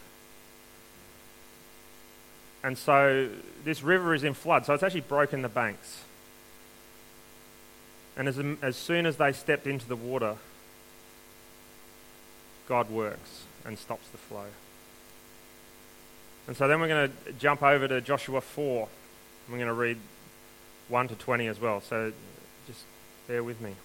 And 2.63 2.77
so 2.77 3.29
this 3.63 3.84
river 3.84 4.13
is 4.13 4.24
in 4.24 4.34
flood, 4.34 4.65
so 4.65 4.74
it's 4.74 4.84
actually 4.84 5.01
broken 5.01 5.41
the 5.41 5.50
banks. 5.50 6.03
And 8.20 8.28
as, 8.28 8.38
as 8.62 8.76
soon 8.76 9.06
as 9.06 9.16
they 9.16 9.32
stepped 9.32 9.66
into 9.66 9.88
the 9.88 9.96
water, 9.96 10.36
God 12.68 12.90
works 12.92 13.46
and 13.66 13.80
stops 13.80 14.10
the 14.10 14.18
flow. 14.18 14.48
And 16.46 16.58
so 16.58 16.68
then 16.68 16.82
we're 16.82 16.90
going 16.90 17.10
to 17.10 17.32
jump 17.40 17.64
over 17.64 17.88
to 17.88 18.02
Joshua 18.02 18.42
4. 18.42 18.90
and 19.46 19.54
We're 19.54 19.58
going 19.58 19.70
to 19.70 19.74
read 19.74 19.98
1 20.90 21.08
to 21.08 21.16
20 21.16 21.48
as 21.48 21.62
well. 21.62 21.80
So 21.80 22.12
just 22.68 22.84
bear 23.30 23.42
with 23.42 23.62
me. 23.62 23.76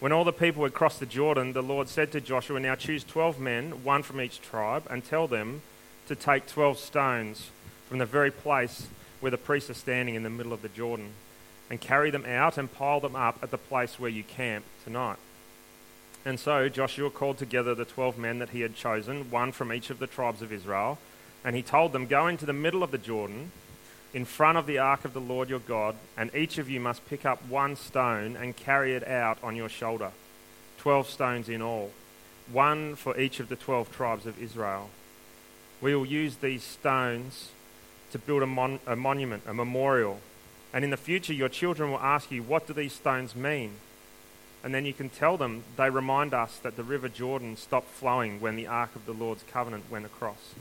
When 0.00 0.10
all 0.10 0.24
the 0.24 0.32
people 0.32 0.64
had 0.64 0.74
crossed 0.74 0.98
the 0.98 1.06
Jordan, 1.06 1.52
the 1.52 1.62
Lord 1.62 1.88
said 1.88 2.10
to 2.12 2.20
Joshua, 2.20 2.58
Now 2.58 2.74
choose 2.74 3.04
12 3.04 3.38
men, 3.38 3.84
one 3.84 4.02
from 4.02 4.20
each 4.20 4.40
tribe, 4.40 4.82
and 4.90 5.04
tell 5.04 5.28
them 5.28 5.62
to 6.08 6.16
take 6.16 6.46
12 6.48 6.76
stones 6.76 7.50
from 7.88 7.98
the 7.98 8.06
very 8.06 8.32
place 8.32 8.88
where 9.20 9.30
the 9.30 9.38
priests 9.38 9.70
are 9.70 9.74
standing 9.74 10.16
in 10.16 10.24
the 10.24 10.30
middle 10.30 10.52
of 10.52 10.62
the 10.62 10.68
Jordan, 10.68 11.12
and 11.70 11.80
carry 11.80 12.10
them 12.10 12.24
out 12.24 12.58
and 12.58 12.72
pile 12.72 13.00
them 13.00 13.16
up 13.16 13.38
at 13.42 13.50
the 13.50 13.58
place 13.58 13.98
where 13.98 14.10
you 14.10 14.22
camp 14.22 14.64
tonight. 14.84 15.18
And 16.24 16.40
so 16.40 16.68
Joshua 16.68 17.10
called 17.10 17.38
together 17.38 17.74
the 17.74 17.84
twelve 17.84 18.18
men 18.18 18.38
that 18.38 18.50
he 18.50 18.60
had 18.60 18.74
chosen, 18.74 19.30
one 19.30 19.52
from 19.52 19.72
each 19.72 19.90
of 19.90 19.98
the 19.98 20.06
tribes 20.06 20.42
of 20.42 20.52
Israel, 20.52 20.98
and 21.44 21.54
he 21.54 21.62
told 21.62 21.92
them, 21.92 22.06
Go 22.06 22.26
into 22.26 22.46
the 22.46 22.52
middle 22.52 22.82
of 22.82 22.90
the 22.90 22.98
Jordan 22.98 23.52
in 24.12 24.24
front 24.24 24.58
of 24.58 24.66
the 24.66 24.78
ark 24.78 25.04
of 25.04 25.12
the 25.12 25.20
Lord 25.20 25.48
your 25.48 25.58
God, 25.58 25.94
and 26.16 26.34
each 26.34 26.58
of 26.58 26.68
you 26.68 26.80
must 26.80 27.06
pick 27.08 27.24
up 27.24 27.46
one 27.46 27.76
stone 27.76 28.36
and 28.36 28.56
carry 28.56 28.94
it 28.94 29.06
out 29.06 29.38
on 29.42 29.54
your 29.54 29.68
shoulder. 29.68 30.10
Twelve 30.78 31.08
stones 31.08 31.48
in 31.48 31.62
all, 31.62 31.92
one 32.50 32.96
for 32.96 33.18
each 33.18 33.40
of 33.40 33.48
the 33.48 33.56
twelve 33.56 33.92
tribes 33.92 34.26
of 34.26 34.42
Israel. 34.42 34.90
We 35.80 35.94
will 35.94 36.06
use 36.06 36.36
these 36.36 36.64
stones 36.64 37.50
to 38.10 38.18
build 38.18 38.42
a, 38.42 38.46
mon- 38.46 38.80
a 38.86 38.96
monument, 38.96 39.44
a 39.46 39.54
memorial. 39.54 40.20
And 40.72 40.84
in 40.84 40.90
the 40.90 40.96
future, 40.96 41.32
your 41.32 41.48
children 41.48 41.90
will 41.90 41.98
ask 41.98 42.30
you, 42.30 42.42
What 42.42 42.66
do 42.66 42.72
these 42.72 42.92
stones 42.92 43.34
mean? 43.34 43.72
And 44.62 44.74
then 44.74 44.84
you 44.84 44.92
can 44.92 45.08
tell 45.08 45.36
them 45.36 45.62
they 45.76 45.88
remind 45.88 46.34
us 46.34 46.58
that 46.58 46.76
the 46.76 46.82
river 46.82 47.08
Jordan 47.08 47.56
stopped 47.56 47.88
flowing 47.88 48.40
when 48.40 48.56
the 48.56 48.66
ark 48.66 48.94
of 48.96 49.06
the 49.06 49.12
Lord's 49.12 49.44
covenant 49.44 49.84
went 49.90 50.04
across. 50.04 50.54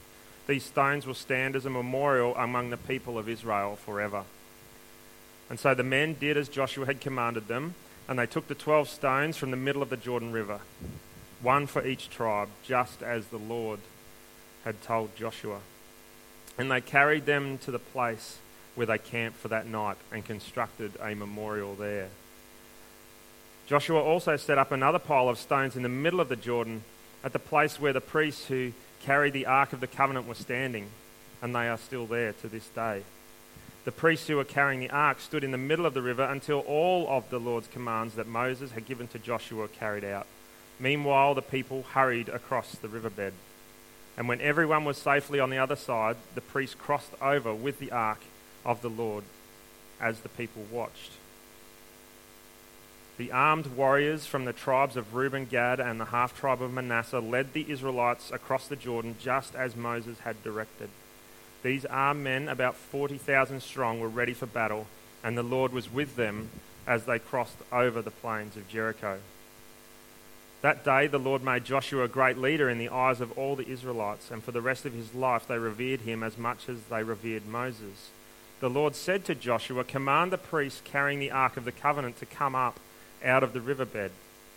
These 0.45 0.63
stones 0.63 1.05
will 1.05 1.13
stand 1.13 1.55
as 1.55 1.65
a 1.65 1.69
memorial 1.69 2.35
among 2.35 2.69
the 2.69 2.77
people 2.77 3.17
of 3.17 3.27
Israel 3.27 3.75
forever. 3.75 4.23
And 5.49 5.59
so 5.59 5.73
the 5.73 5.83
men 5.83 6.15
did 6.19 6.37
as 6.37 6.47
Joshua 6.47 6.85
had 6.85 7.01
commanded 7.01 7.47
them, 7.47 7.75
and 8.07 8.17
they 8.17 8.25
took 8.25 8.47
the 8.47 8.55
twelve 8.55 8.87
stones 8.87 9.35
from 9.35 9.51
the 9.51 9.57
middle 9.57 9.81
of 9.81 9.89
the 9.89 9.97
Jordan 9.97 10.31
River, 10.31 10.61
one 11.41 11.67
for 11.67 11.85
each 11.85 12.09
tribe, 12.09 12.49
just 12.63 13.01
as 13.01 13.27
the 13.27 13.37
Lord 13.37 13.79
had 14.63 14.81
told 14.81 15.15
Joshua. 15.15 15.59
And 16.57 16.71
they 16.71 16.81
carried 16.81 17.25
them 17.25 17.57
to 17.59 17.71
the 17.71 17.79
place 17.79 18.37
where 18.77 18.85
they 18.85 18.99
camped 18.99 19.39
for 19.39 19.47
that 19.47 19.65
night 19.65 19.97
and 20.11 20.23
constructed 20.23 20.91
a 21.01 21.15
memorial 21.15 21.73
there. 21.73 22.09
Joshua 23.65 23.99
also 23.99 24.37
set 24.37 24.59
up 24.59 24.71
another 24.71 24.99
pile 24.99 25.29
of 25.29 25.39
stones 25.39 25.75
in 25.75 25.81
the 25.81 25.89
middle 25.89 26.21
of 26.21 26.29
the 26.29 26.35
Jordan 26.35 26.83
at 27.23 27.33
the 27.33 27.39
place 27.39 27.79
where 27.79 27.91
the 27.91 27.99
priests 27.99 28.45
who 28.45 28.71
carried 29.01 29.33
the 29.33 29.47
Ark 29.47 29.73
of 29.73 29.79
the 29.79 29.87
Covenant 29.87 30.27
were 30.27 30.35
standing, 30.35 30.89
and 31.41 31.55
they 31.55 31.67
are 31.67 31.79
still 31.79 32.05
there 32.05 32.33
to 32.33 32.47
this 32.47 32.67
day. 32.69 33.01
The 33.83 33.91
priests 33.91 34.27
who 34.27 34.35
were 34.35 34.43
carrying 34.43 34.79
the 34.79 34.91
ark 34.91 35.21
stood 35.21 35.43
in 35.43 35.51
the 35.51 35.57
middle 35.57 35.85
of 35.85 35.93
the 35.93 36.01
river 36.01 36.23
until 36.23 36.59
all 36.59 37.07
of 37.07 37.29
the 37.29 37.39
Lord's 37.39 37.69
commands 37.69 38.15
that 38.15 38.27
Moses 38.27 38.71
had 38.71 38.85
given 38.85 39.07
to 39.07 39.17
Joshua 39.17 39.61
were 39.61 39.67
carried 39.69 40.03
out. 40.03 40.27
Meanwhile, 40.79 41.33
the 41.35 41.41
people 41.41 41.83
hurried 41.93 42.29
across 42.29 42.73
the 42.73 42.89
riverbed. 42.89 43.33
And 44.17 44.27
when 44.27 44.41
everyone 44.41 44.83
was 44.83 44.97
safely 44.97 45.39
on 45.39 45.49
the 45.49 45.57
other 45.57 45.77
side, 45.77 46.17
the 46.35 46.41
priests 46.41 46.75
crossed 46.75 47.13
over 47.21 47.53
with 47.53 47.79
the 47.79 47.91
ark 47.91 48.19
of 48.67 48.83
the 48.83 48.89
Lord 48.89 49.23
as 49.99 50.19
the 50.19 50.29
people 50.29 50.63
watched. 50.69 51.13
The 53.17 53.31
armed 53.31 53.65
warriors 53.67 54.27
from 54.27 54.45
the 54.45 54.53
tribes 54.53 54.95
of 54.95 55.15
Reuben, 55.15 55.45
Gad, 55.45 55.79
and 55.79 55.99
the 55.99 56.05
half 56.05 56.37
tribe 56.37 56.61
of 56.61 56.71
Manasseh 56.71 57.19
led 57.19 57.53
the 57.53 57.65
Israelites 57.67 58.29
across 58.31 58.67
the 58.67 58.75
Jordan 58.75 59.15
just 59.19 59.55
as 59.55 59.75
Moses 59.75 60.19
had 60.19 60.43
directed. 60.43 60.89
These 61.63 61.85
armed 61.85 62.23
men, 62.23 62.47
about 62.47 62.75
40,000 62.75 63.63
strong, 63.63 63.99
were 63.99 64.07
ready 64.07 64.33
for 64.33 64.45
battle, 64.45 64.85
and 65.23 65.35
the 65.35 65.41
Lord 65.41 65.73
was 65.73 65.91
with 65.91 66.15
them 66.15 66.49
as 66.85 67.05
they 67.05 67.17
crossed 67.17 67.57
over 67.71 68.03
the 68.03 68.11
plains 68.11 68.55
of 68.55 68.69
Jericho. 68.69 69.19
That 70.61 70.85
day, 70.85 71.07
the 71.07 71.17
Lord 71.17 71.43
made 71.43 71.65
Joshua 71.65 72.03
a 72.03 72.07
great 72.07 72.37
leader 72.37 72.69
in 72.69 72.77
the 72.77 72.89
eyes 72.89 73.19
of 73.19 73.35
all 73.37 73.55
the 73.55 73.67
Israelites, 73.67 74.29
and 74.29 74.43
for 74.43 74.51
the 74.51 74.61
rest 74.61 74.85
of 74.85 74.93
his 74.93 75.15
life, 75.15 75.47
they 75.47 75.57
revered 75.57 76.01
him 76.01 76.21
as 76.21 76.37
much 76.37 76.69
as 76.69 76.77
they 76.89 77.01
revered 77.01 77.47
Moses. 77.47 78.11
The 78.59 78.69
Lord 78.69 78.95
said 78.95 79.23
to 79.25 79.35
Joshua, 79.35 79.83
Command 79.83 80.31
the 80.31 80.37
priests 80.37 80.81
carrying 80.83 81.19
the 81.19 81.31
Ark 81.31 81.57
of 81.57 81.65
the 81.65 81.71
Covenant 81.71 82.17
to 82.17 82.25
come 82.25 82.55
up 82.55 82.79
out 83.23 83.43
of 83.43 83.53
the 83.53 83.61
riverbed. 83.61 84.11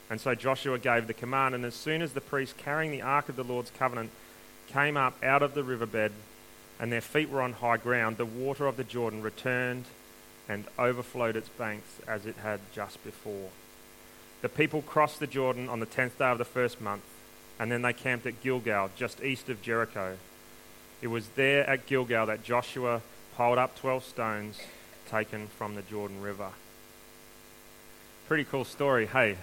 And 0.09 0.21
so 0.21 0.35
Joshua 0.35 0.79
gave 0.79 1.07
the 1.07 1.15
command, 1.15 1.55
and 1.55 1.65
as 1.65 1.75
soon 1.75 2.01
as 2.03 2.13
the 2.13 2.21
priests 2.21 2.55
carrying 2.57 2.91
the 2.91 3.03
Ark 3.03 3.29
of 3.29 3.37
the 3.37 3.45
Lord's 3.45 3.71
covenant 3.71 4.11
came 4.69 4.97
up 4.97 5.23
out 5.23 5.43
of 5.43 5.55
the 5.55 5.63
riverbed, 5.63 6.13
and 6.81 6.91
their 6.91 7.01
feet 7.01 7.29
were 7.29 7.43
on 7.43 7.53
high 7.53 7.77
ground, 7.77 8.17
the 8.17 8.25
water 8.25 8.67
of 8.67 8.77
the 8.77 8.85
Jordan 8.85 9.23
returned 9.23 9.85
and 10.49 10.65
overflowed 10.79 11.37
its 11.37 11.49
banks 11.51 12.01
as 12.09 12.27
it 12.27 12.37
had 12.43 12.59
just 12.75 13.03
before. 13.05 13.51
The 14.43 14.49
people 14.49 14.83
crossed 14.83 15.21
the 15.21 15.27
Jordan 15.27 15.69
on 15.69 15.81
the 15.81 15.87
tenth 15.87 16.19
day 16.19 16.25
of 16.25 16.39
the 16.39 16.45
first 16.45 16.81
month, 16.81 17.05
and 17.59 17.71
then 17.71 17.83
they 17.83 17.93
camped 17.93 18.27
at 18.27 18.43
Gilgal, 18.43 18.91
just 18.97 19.23
east 19.23 19.49
of 19.49 19.63
Jericho. 19.63 20.17
It 21.03 21.09
was 21.09 21.29
there 21.37 21.69
at 21.69 21.87
Gilgal 21.87 22.27
that 22.27 22.43
Joshua 22.43 23.03
piled 23.41 23.57
up 23.57 23.75
twelve 23.75 24.05
stones 24.05 24.61
taken 25.09 25.47
from 25.47 25.75
the 25.75 25.81
Jordan 25.81 26.21
River. 26.21 26.51
Pretty 28.29 28.45
cool 28.45 28.67
story, 28.67 29.07
hey. 29.07 29.39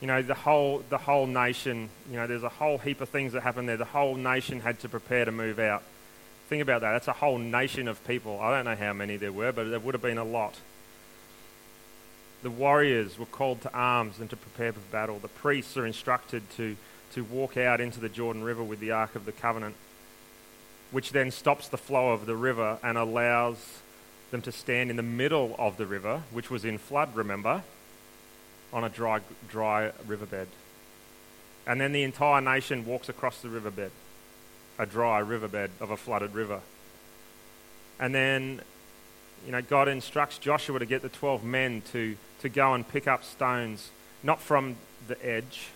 You 0.00 0.08
know, 0.08 0.20
the 0.20 0.34
whole, 0.34 0.82
the 0.90 0.98
whole 0.98 1.28
nation, 1.28 1.90
you 2.10 2.16
know, 2.16 2.26
there's 2.26 2.42
a 2.42 2.48
whole 2.48 2.78
heap 2.78 3.00
of 3.00 3.08
things 3.08 3.34
that 3.34 3.44
happened 3.44 3.68
there. 3.68 3.76
The 3.76 3.84
whole 3.84 4.16
nation 4.16 4.58
had 4.58 4.80
to 4.80 4.88
prepare 4.88 5.24
to 5.24 5.30
move 5.30 5.60
out. 5.60 5.84
Think 6.48 6.60
about 6.60 6.80
that. 6.80 6.90
That's 6.90 7.06
a 7.06 7.12
whole 7.12 7.38
nation 7.38 7.86
of 7.86 8.04
people. 8.04 8.40
I 8.40 8.50
don't 8.50 8.64
know 8.64 8.84
how 8.84 8.92
many 8.92 9.16
there 9.16 9.30
were, 9.30 9.52
but 9.52 9.70
there 9.70 9.78
would 9.78 9.94
have 9.94 10.02
been 10.02 10.18
a 10.18 10.24
lot. 10.24 10.58
The 12.42 12.50
warriors 12.50 13.16
were 13.16 13.26
called 13.26 13.60
to 13.60 13.72
arms 13.72 14.18
and 14.18 14.28
to 14.30 14.36
prepare 14.36 14.72
for 14.72 14.80
battle. 14.90 15.20
The 15.20 15.28
priests 15.28 15.76
are 15.76 15.86
instructed 15.86 16.42
to, 16.56 16.76
to 17.12 17.22
walk 17.22 17.56
out 17.56 17.80
into 17.80 18.00
the 18.00 18.08
Jordan 18.08 18.42
River 18.42 18.64
with 18.64 18.80
the 18.80 18.90
Ark 18.90 19.14
of 19.14 19.24
the 19.24 19.30
Covenant, 19.30 19.76
which 20.94 21.10
then 21.10 21.28
stops 21.32 21.66
the 21.66 21.76
flow 21.76 22.12
of 22.12 22.24
the 22.24 22.36
river 22.36 22.78
and 22.80 22.96
allows 22.96 23.80
them 24.30 24.40
to 24.40 24.52
stand 24.52 24.90
in 24.90 24.96
the 24.96 25.02
middle 25.02 25.56
of 25.58 25.76
the 25.76 25.86
river, 25.86 26.22
which 26.30 26.50
was 26.50 26.64
in 26.64 26.78
flood, 26.78 27.16
remember, 27.16 27.64
on 28.72 28.84
a 28.84 28.88
dry, 28.88 29.20
dry 29.48 29.90
riverbed. 30.06 30.46
And 31.66 31.80
then 31.80 31.90
the 31.90 32.04
entire 32.04 32.40
nation 32.40 32.86
walks 32.86 33.08
across 33.08 33.40
the 33.40 33.48
riverbed, 33.48 33.90
a 34.78 34.86
dry 34.86 35.18
riverbed 35.18 35.72
of 35.80 35.90
a 35.90 35.96
flooded 35.96 36.32
river. 36.32 36.60
And 37.98 38.14
then, 38.14 38.60
you 39.44 39.50
know, 39.50 39.62
God 39.62 39.88
instructs 39.88 40.38
Joshua 40.38 40.78
to 40.78 40.86
get 40.86 41.02
the 41.02 41.08
12 41.08 41.42
men 41.42 41.82
to, 41.90 42.16
to 42.38 42.48
go 42.48 42.72
and 42.72 42.86
pick 42.86 43.08
up 43.08 43.24
stones, 43.24 43.90
not 44.22 44.40
from 44.40 44.76
the 45.08 45.26
edge, 45.26 45.70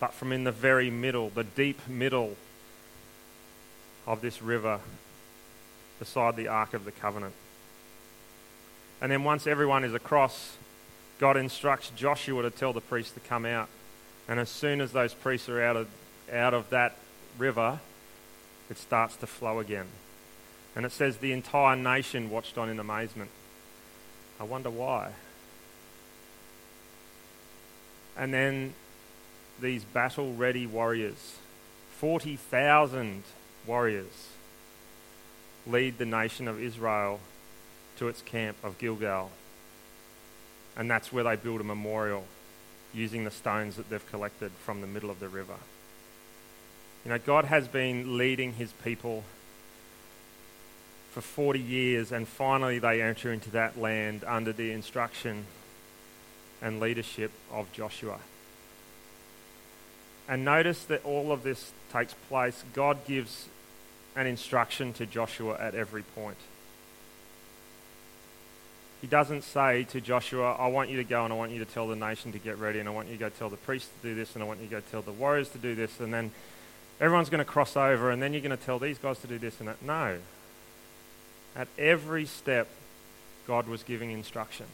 but 0.00 0.14
from 0.14 0.32
in 0.32 0.44
the 0.44 0.52
very 0.52 0.88
middle, 0.88 1.28
the 1.28 1.44
deep 1.44 1.86
middle 1.86 2.38
of 4.06 4.20
this 4.20 4.42
river 4.42 4.80
beside 5.98 6.36
the 6.36 6.48
Ark 6.48 6.74
of 6.74 6.84
the 6.84 6.92
Covenant. 6.92 7.34
And 9.00 9.10
then 9.10 9.24
once 9.24 9.46
everyone 9.46 9.84
is 9.84 9.94
across, 9.94 10.56
God 11.18 11.36
instructs 11.36 11.90
Joshua 11.90 12.42
to 12.42 12.50
tell 12.50 12.72
the 12.72 12.80
priests 12.80 13.12
to 13.12 13.20
come 13.20 13.44
out. 13.44 13.68
And 14.28 14.40
as 14.40 14.48
soon 14.48 14.80
as 14.80 14.92
those 14.92 15.14
priests 15.14 15.48
are 15.48 15.62
out 15.62 15.76
of, 15.76 15.88
out 16.32 16.54
of 16.54 16.70
that 16.70 16.96
river, 17.38 17.80
it 18.70 18.78
starts 18.78 19.16
to 19.16 19.26
flow 19.26 19.58
again. 19.58 19.86
And 20.74 20.84
it 20.84 20.92
says 20.92 21.18
the 21.18 21.32
entire 21.32 21.76
nation 21.76 22.30
watched 22.30 22.58
on 22.58 22.68
in 22.68 22.80
amazement. 22.80 23.30
I 24.40 24.44
wonder 24.44 24.70
why. 24.70 25.12
And 28.16 28.32
then 28.32 28.74
these 29.60 29.84
battle 29.84 30.34
ready 30.34 30.66
warriors, 30.66 31.38
40,000 31.98 33.22
warriors, 33.66 34.28
lead 35.66 35.98
the 35.98 36.04
nation 36.04 36.48
of 36.48 36.60
Israel 36.60 37.20
to 37.96 38.08
its 38.08 38.22
camp 38.22 38.56
of 38.62 38.78
Gilgal. 38.78 39.30
And 40.76 40.90
that's 40.90 41.12
where 41.12 41.24
they 41.24 41.36
build 41.36 41.60
a 41.60 41.64
memorial 41.64 42.24
using 42.92 43.24
the 43.24 43.30
stones 43.30 43.76
that 43.76 43.90
they've 43.90 44.10
collected 44.10 44.52
from 44.64 44.80
the 44.80 44.86
middle 44.86 45.10
of 45.10 45.20
the 45.20 45.28
river. 45.28 45.56
You 47.04 47.10
know, 47.10 47.18
God 47.18 47.44
has 47.46 47.68
been 47.68 48.16
leading 48.16 48.54
his 48.54 48.72
people 48.84 49.24
for 51.12 51.20
40 51.20 51.60
years, 51.60 52.10
and 52.10 52.26
finally 52.26 52.78
they 52.78 53.00
enter 53.00 53.32
into 53.32 53.50
that 53.50 53.78
land 53.78 54.24
under 54.26 54.52
the 54.52 54.72
instruction 54.72 55.44
and 56.60 56.80
leadership 56.80 57.30
of 57.52 57.70
Joshua. 57.72 58.18
And 60.28 60.44
notice 60.44 60.84
that 60.84 61.04
all 61.04 61.30
of 61.30 61.42
this 61.42 61.72
takes 61.92 62.14
place. 62.28 62.64
God 62.72 63.06
gives 63.06 63.48
an 64.16 64.26
instruction 64.26 64.92
to 64.94 65.06
Joshua 65.06 65.56
at 65.58 65.74
every 65.74 66.02
point. 66.02 66.36
He 69.00 69.06
doesn't 69.06 69.42
say 69.42 69.84
to 69.84 70.00
Joshua, 70.00 70.52
I 70.52 70.68
want 70.68 70.88
you 70.88 70.96
to 70.96 71.04
go 71.04 71.24
and 71.24 71.32
I 71.32 71.36
want 71.36 71.52
you 71.52 71.58
to 71.58 71.70
tell 71.70 71.86
the 71.88 71.96
nation 71.96 72.32
to 72.32 72.38
get 72.38 72.58
ready 72.58 72.78
and 72.78 72.88
I 72.88 72.92
want 72.92 73.08
you 73.08 73.14
to 73.14 73.20
go 73.20 73.28
tell 73.28 73.50
the 73.50 73.56
priests 73.58 73.90
to 74.00 74.08
do 74.08 74.14
this 74.14 74.34
and 74.34 74.42
I 74.42 74.46
want 74.46 74.60
you 74.60 74.66
to 74.66 74.70
go 74.70 74.80
tell 74.90 75.02
the 75.02 75.12
warriors 75.12 75.50
to 75.50 75.58
do 75.58 75.74
this 75.74 76.00
and 76.00 76.14
then 76.14 76.30
everyone's 77.00 77.28
going 77.28 77.40
to 77.40 77.44
cross 77.44 77.76
over 77.76 78.10
and 78.10 78.22
then 78.22 78.32
you're 78.32 78.40
going 78.40 78.56
to 78.56 78.64
tell 78.64 78.78
these 78.78 78.96
guys 78.96 79.18
to 79.18 79.26
do 79.26 79.38
this 79.38 79.60
and 79.60 79.68
that. 79.68 79.82
No. 79.82 80.18
At 81.54 81.68
every 81.76 82.24
step, 82.24 82.68
God 83.46 83.68
was 83.68 83.82
giving 83.82 84.10
instruction. 84.10 84.66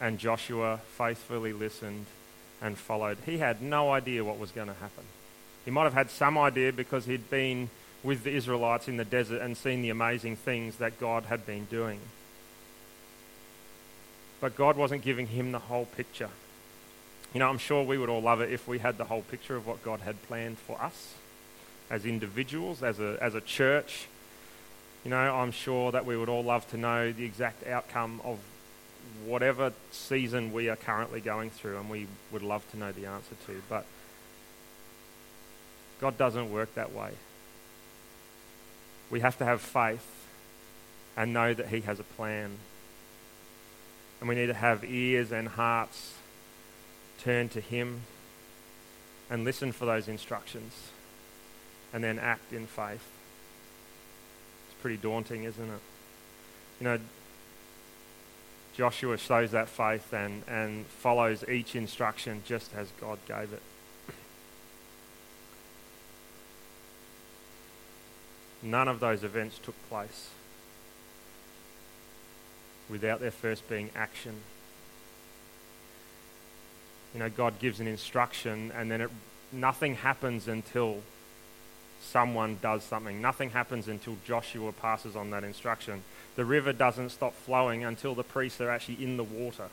And 0.00 0.18
Joshua 0.18 0.80
faithfully 0.96 1.52
listened 1.52 2.06
and 2.62 2.78
followed. 2.78 3.18
He 3.26 3.38
had 3.38 3.60
no 3.60 3.92
idea 3.92 4.24
what 4.24 4.38
was 4.38 4.50
going 4.50 4.68
to 4.68 4.74
happen. 4.74 5.04
He 5.64 5.70
might 5.70 5.84
have 5.84 5.92
had 5.92 6.10
some 6.10 6.38
idea 6.38 6.72
because 6.72 7.04
he'd 7.04 7.28
been 7.28 7.68
with 8.02 8.24
the 8.24 8.30
Israelites 8.30 8.88
in 8.88 8.96
the 8.96 9.04
desert 9.04 9.42
and 9.42 9.56
seen 9.56 9.82
the 9.82 9.90
amazing 9.90 10.36
things 10.36 10.76
that 10.76 10.98
God 10.98 11.24
had 11.24 11.44
been 11.44 11.66
doing. 11.66 12.00
But 14.40 14.56
God 14.56 14.76
wasn't 14.76 15.02
giving 15.02 15.26
him 15.26 15.52
the 15.52 15.58
whole 15.58 15.84
picture. 15.84 16.30
You 17.34 17.40
know, 17.40 17.48
I'm 17.48 17.58
sure 17.58 17.84
we 17.84 17.98
would 17.98 18.08
all 18.08 18.22
love 18.22 18.40
it 18.40 18.50
if 18.50 18.66
we 18.66 18.78
had 18.78 18.96
the 18.96 19.04
whole 19.04 19.22
picture 19.22 19.54
of 19.54 19.66
what 19.66 19.82
God 19.84 20.00
had 20.00 20.22
planned 20.22 20.58
for 20.58 20.80
us 20.80 21.14
as 21.90 22.06
individuals, 22.06 22.82
as 22.82 22.98
a, 23.00 23.18
as 23.20 23.34
a 23.34 23.40
church. 23.40 24.06
You 25.04 25.10
know, 25.10 25.16
I'm 25.16 25.52
sure 25.52 25.92
that 25.92 26.06
we 26.06 26.16
would 26.16 26.28
all 26.28 26.44
love 26.44 26.68
to 26.70 26.76
know 26.76 27.12
the 27.12 27.24
exact 27.24 27.66
outcome 27.66 28.20
of 28.24 28.38
whatever 29.24 29.72
season 29.90 30.52
we 30.52 30.68
are 30.68 30.76
currently 30.76 31.20
going 31.20 31.50
through, 31.50 31.78
and 31.78 31.90
we 31.90 32.06
would 32.32 32.42
love 32.42 32.68
to 32.70 32.78
know 32.78 32.92
the 32.92 33.06
answer 33.06 33.34
to. 33.46 33.62
But 33.68 33.84
God 36.00 36.16
doesn't 36.16 36.52
work 36.52 36.74
that 36.74 36.92
way. 36.92 37.12
We 39.10 39.20
have 39.20 39.36
to 39.38 39.44
have 39.44 39.60
faith 39.60 40.06
and 41.16 41.32
know 41.32 41.52
that 41.52 41.68
He 41.68 41.80
has 41.82 41.98
a 41.98 42.04
plan. 42.04 42.58
And 44.20 44.28
we 44.28 44.34
need 44.34 44.46
to 44.46 44.54
have 44.54 44.84
ears 44.84 45.32
and 45.32 45.48
hearts 45.48 46.14
turned 47.18 47.50
to 47.52 47.60
Him 47.60 48.02
and 49.28 49.44
listen 49.44 49.72
for 49.72 49.84
those 49.84 50.08
instructions 50.08 50.90
and 51.92 52.02
then 52.02 52.18
act 52.18 52.52
in 52.52 52.66
faith. 52.66 53.08
It's 54.68 54.80
pretty 54.80 54.96
daunting, 54.96 55.44
isn't 55.44 55.68
it? 55.68 55.80
You 56.80 56.84
know, 56.84 56.98
Joshua 58.74 59.18
shows 59.18 59.50
that 59.50 59.68
faith 59.68 60.12
and, 60.12 60.42
and 60.48 60.86
follows 60.86 61.44
each 61.48 61.74
instruction 61.74 62.42
just 62.46 62.74
as 62.74 62.88
God 63.00 63.18
gave 63.26 63.52
it. 63.52 63.62
None 68.62 68.88
of 68.88 69.00
those 69.00 69.24
events 69.24 69.58
took 69.58 69.74
place 69.88 70.30
without 72.88 73.20
there 73.20 73.30
first 73.30 73.68
being 73.68 73.90
action. 73.94 74.34
You 77.14 77.20
know, 77.20 77.30
God 77.30 77.58
gives 77.58 77.80
an 77.80 77.86
instruction 77.86 78.72
and 78.76 78.90
then 78.90 79.00
it, 79.00 79.10
nothing 79.52 79.96
happens 79.96 80.48
until 80.48 80.98
someone 82.02 82.58
does 82.60 82.82
something. 82.82 83.20
Nothing 83.20 83.50
happens 83.50 83.88
until 83.88 84.16
Joshua 84.26 84.72
passes 84.72 85.16
on 85.16 85.30
that 85.30 85.44
instruction. 85.44 86.02
The 86.36 86.44
river 86.44 86.72
doesn't 86.72 87.10
stop 87.10 87.34
flowing 87.34 87.84
until 87.84 88.14
the 88.14 88.22
priests 88.22 88.60
are 88.60 88.70
actually 88.70 89.02
in 89.02 89.16
the 89.16 89.24
water. 89.24 89.68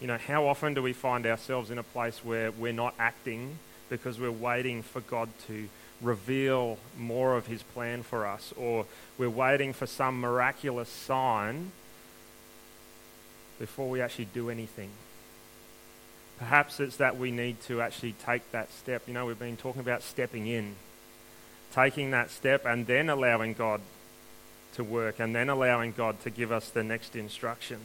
You 0.00 0.08
know, 0.08 0.18
how 0.18 0.46
often 0.46 0.74
do 0.74 0.82
we 0.82 0.92
find 0.92 1.26
ourselves 1.26 1.70
in 1.70 1.78
a 1.78 1.82
place 1.82 2.24
where 2.24 2.50
we're 2.50 2.72
not 2.72 2.94
acting 2.98 3.58
because 3.88 4.18
we're 4.18 4.32
waiting 4.32 4.82
for 4.82 5.00
God 5.00 5.28
to 5.46 5.68
reveal 6.02 6.78
more 6.98 7.36
of 7.36 7.46
his 7.46 7.62
plan 7.62 8.02
for 8.02 8.26
us, 8.26 8.52
or 8.56 8.86
we're 9.16 9.30
waiting 9.30 9.72
for 9.72 9.86
some 9.86 10.20
miraculous 10.20 10.88
sign 10.88 11.72
before 13.58 13.88
we 13.88 14.00
actually 14.00 14.24
do 14.26 14.50
anything. 14.50 14.90
Perhaps 16.38 16.80
it's 16.80 16.96
that 16.96 17.16
we 17.16 17.30
need 17.30 17.60
to 17.62 17.80
actually 17.80 18.14
take 18.24 18.50
that 18.50 18.72
step. 18.72 19.02
You 19.06 19.14
know, 19.14 19.26
we've 19.26 19.38
been 19.38 19.56
talking 19.56 19.80
about 19.80 20.02
stepping 20.02 20.48
in, 20.48 20.74
taking 21.72 22.10
that 22.10 22.30
step 22.30 22.66
and 22.66 22.86
then 22.86 23.08
allowing 23.08 23.54
God 23.54 23.80
to 24.74 24.82
work 24.82 25.20
and 25.20 25.34
then 25.36 25.48
allowing 25.48 25.92
God 25.92 26.20
to 26.22 26.30
give 26.30 26.50
us 26.50 26.68
the 26.70 26.82
next 26.82 27.14
instruction. 27.14 27.78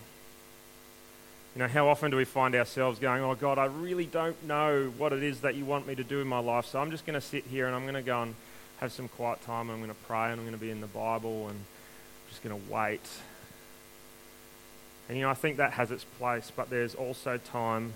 You 1.55 1.63
know, 1.63 1.67
how 1.67 1.87
often 1.87 2.11
do 2.11 2.17
we 2.17 2.25
find 2.25 2.53
ourselves 2.55 2.99
going, 2.99 3.23
Oh 3.23 3.35
God, 3.35 3.57
I 3.57 3.65
really 3.65 4.05
don't 4.05 4.41
know 4.43 4.93
what 4.97 5.13
it 5.13 5.23
is 5.23 5.41
that 5.41 5.55
you 5.55 5.65
want 5.65 5.87
me 5.87 5.95
to 5.95 6.03
do 6.03 6.21
in 6.21 6.27
my 6.27 6.39
life, 6.39 6.65
so 6.65 6.79
I'm 6.79 6.91
just 6.91 7.05
going 7.05 7.19
to 7.19 7.25
sit 7.25 7.45
here 7.45 7.65
and 7.65 7.75
I'm 7.75 7.83
going 7.83 7.95
to 7.95 8.01
go 8.01 8.21
and 8.21 8.35
have 8.79 8.91
some 8.91 9.07
quiet 9.07 9.41
time 9.41 9.69
and 9.69 9.71
I'm 9.71 9.79
going 9.79 9.89
to 9.89 10.05
pray 10.05 10.31
and 10.31 10.33
I'm 10.33 10.41
going 10.41 10.51
to 10.51 10.57
be 10.57 10.69
in 10.69 10.81
the 10.81 10.87
Bible 10.87 11.47
and 11.47 11.57
I'm 11.57 12.29
just 12.29 12.43
going 12.43 12.59
to 12.59 12.71
wait. 12.71 13.01
And 15.09 15.17
you 15.17 15.23
know, 15.23 15.29
I 15.29 15.35
think 15.35 15.57
that 15.57 15.73
has 15.73 15.89
its 15.89 16.03
place, 16.03 16.51
but 16.55 16.69
there's 16.69 16.93
also 16.93 17.37
time 17.37 17.93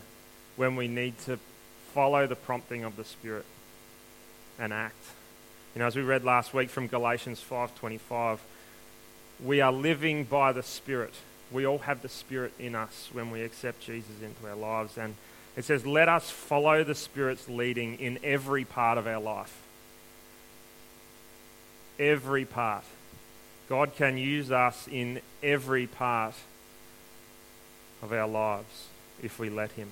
when 0.56 0.76
we 0.76 0.88
need 0.88 1.18
to 1.26 1.40
follow 1.94 2.26
the 2.26 2.36
prompting 2.36 2.84
of 2.84 2.96
the 2.96 3.04
Spirit 3.04 3.46
and 4.58 4.72
act. 4.72 5.04
You 5.76 5.80
know, 5.80 5.88
as 5.88 5.96
we 5.96 6.02
read 6.02 6.24
last 6.24 6.54
week 6.54 6.70
from 6.70 6.88
Galatians 6.88 7.42
5:25, 7.42 8.40
we 9.44 9.62
are 9.62 9.72
living 9.72 10.24
by 10.24 10.52
the 10.52 10.64
Spirit 10.64 11.14
we 11.52 11.66
all 11.66 11.80
have 11.80 12.02
the 12.02 12.10
Spirit 12.10 12.54
in 12.60 12.76
us 12.76 13.10
when 13.12 13.32
we 13.32 13.44
accept 13.44 13.82
Jesus 13.82 14.22
into 14.24 14.48
our 14.48 14.56
lives. 14.56 14.98
And 14.98 15.16
it 15.58 15.66
says, 15.66 15.86
let 15.86 16.08
us 16.08 16.30
follow 16.30 16.84
the 16.84 16.96
Spirit's 16.96 17.50
leading 17.50 18.00
in 18.00 18.20
every 18.24 18.64
part 18.64 18.98
of 18.98 19.08
our 19.08 19.20
life. 19.20 19.62
Every 22.00 22.46
part. 22.46 22.86
God 23.68 23.96
can 23.96 24.18
use 24.18 24.52
us 24.52 24.88
in 24.90 25.22
every 25.44 25.88
part 25.88 26.36
of 28.02 28.12
our 28.12 28.28
lives 28.28 28.88
if 29.22 29.40
we 29.40 29.50
let 29.50 29.72
Him. 29.74 29.90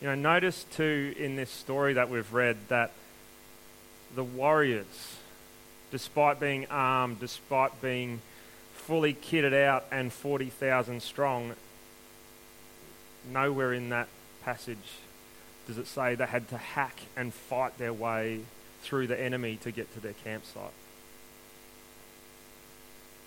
You 0.00 0.08
know, 0.08 0.14
notice 0.14 0.64
too 0.64 1.14
in 1.16 1.36
this 1.36 1.50
story 1.50 1.92
that 1.94 2.10
we've 2.10 2.32
read 2.32 2.56
that 2.68 2.90
the 4.14 4.24
warriors, 4.24 5.16
despite 5.92 6.40
being 6.40 6.66
armed, 6.70 7.20
despite 7.20 7.80
being 7.82 8.20
fully 8.74 9.14
kitted 9.14 9.54
out 9.54 9.84
and 9.92 10.12
40,000 10.12 11.00
strong, 11.02 11.54
nowhere 13.30 13.72
in 13.72 13.90
that 13.90 14.08
passage 14.42 14.78
does 15.68 15.78
it 15.78 15.86
say 15.86 16.16
they 16.16 16.26
had 16.26 16.48
to 16.48 16.56
hack 16.56 16.98
and 17.16 17.32
fight 17.32 17.78
their 17.78 17.92
way 17.92 18.40
through 18.82 19.06
the 19.06 19.20
enemy 19.20 19.56
to 19.62 19.70
get 19.70 19.92
to 19.94 20.00
their 20.00 20.14
campsite. 20.24 20.72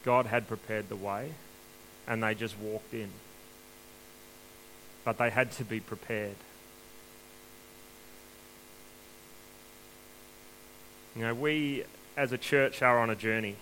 God 0.04 0.26
had 0.26 0.48
prepared 0.48 0.90
the 0.90 0.96
way 0.96 1.32
and 2.08 2.22
they 2.22 2.34
just 2.34 2.58
walked 2.58 2.94
in. 2.94 3.10
But 5.06 5.20
they 5.20 5.30
had 5.30 5.52
to 5.54 5.64
be 5.64 5.80
prepared. 5.80 6.36
You 11.16 11.22
know, 11.22 11.34
we 11.34 11.86
as 12.18 12.32
a 12.32 12.38
church 12.38 12.82
are 12.82 13.00
on 13.00 13.10
a 13.10 13.16
journey. 13.16 13.56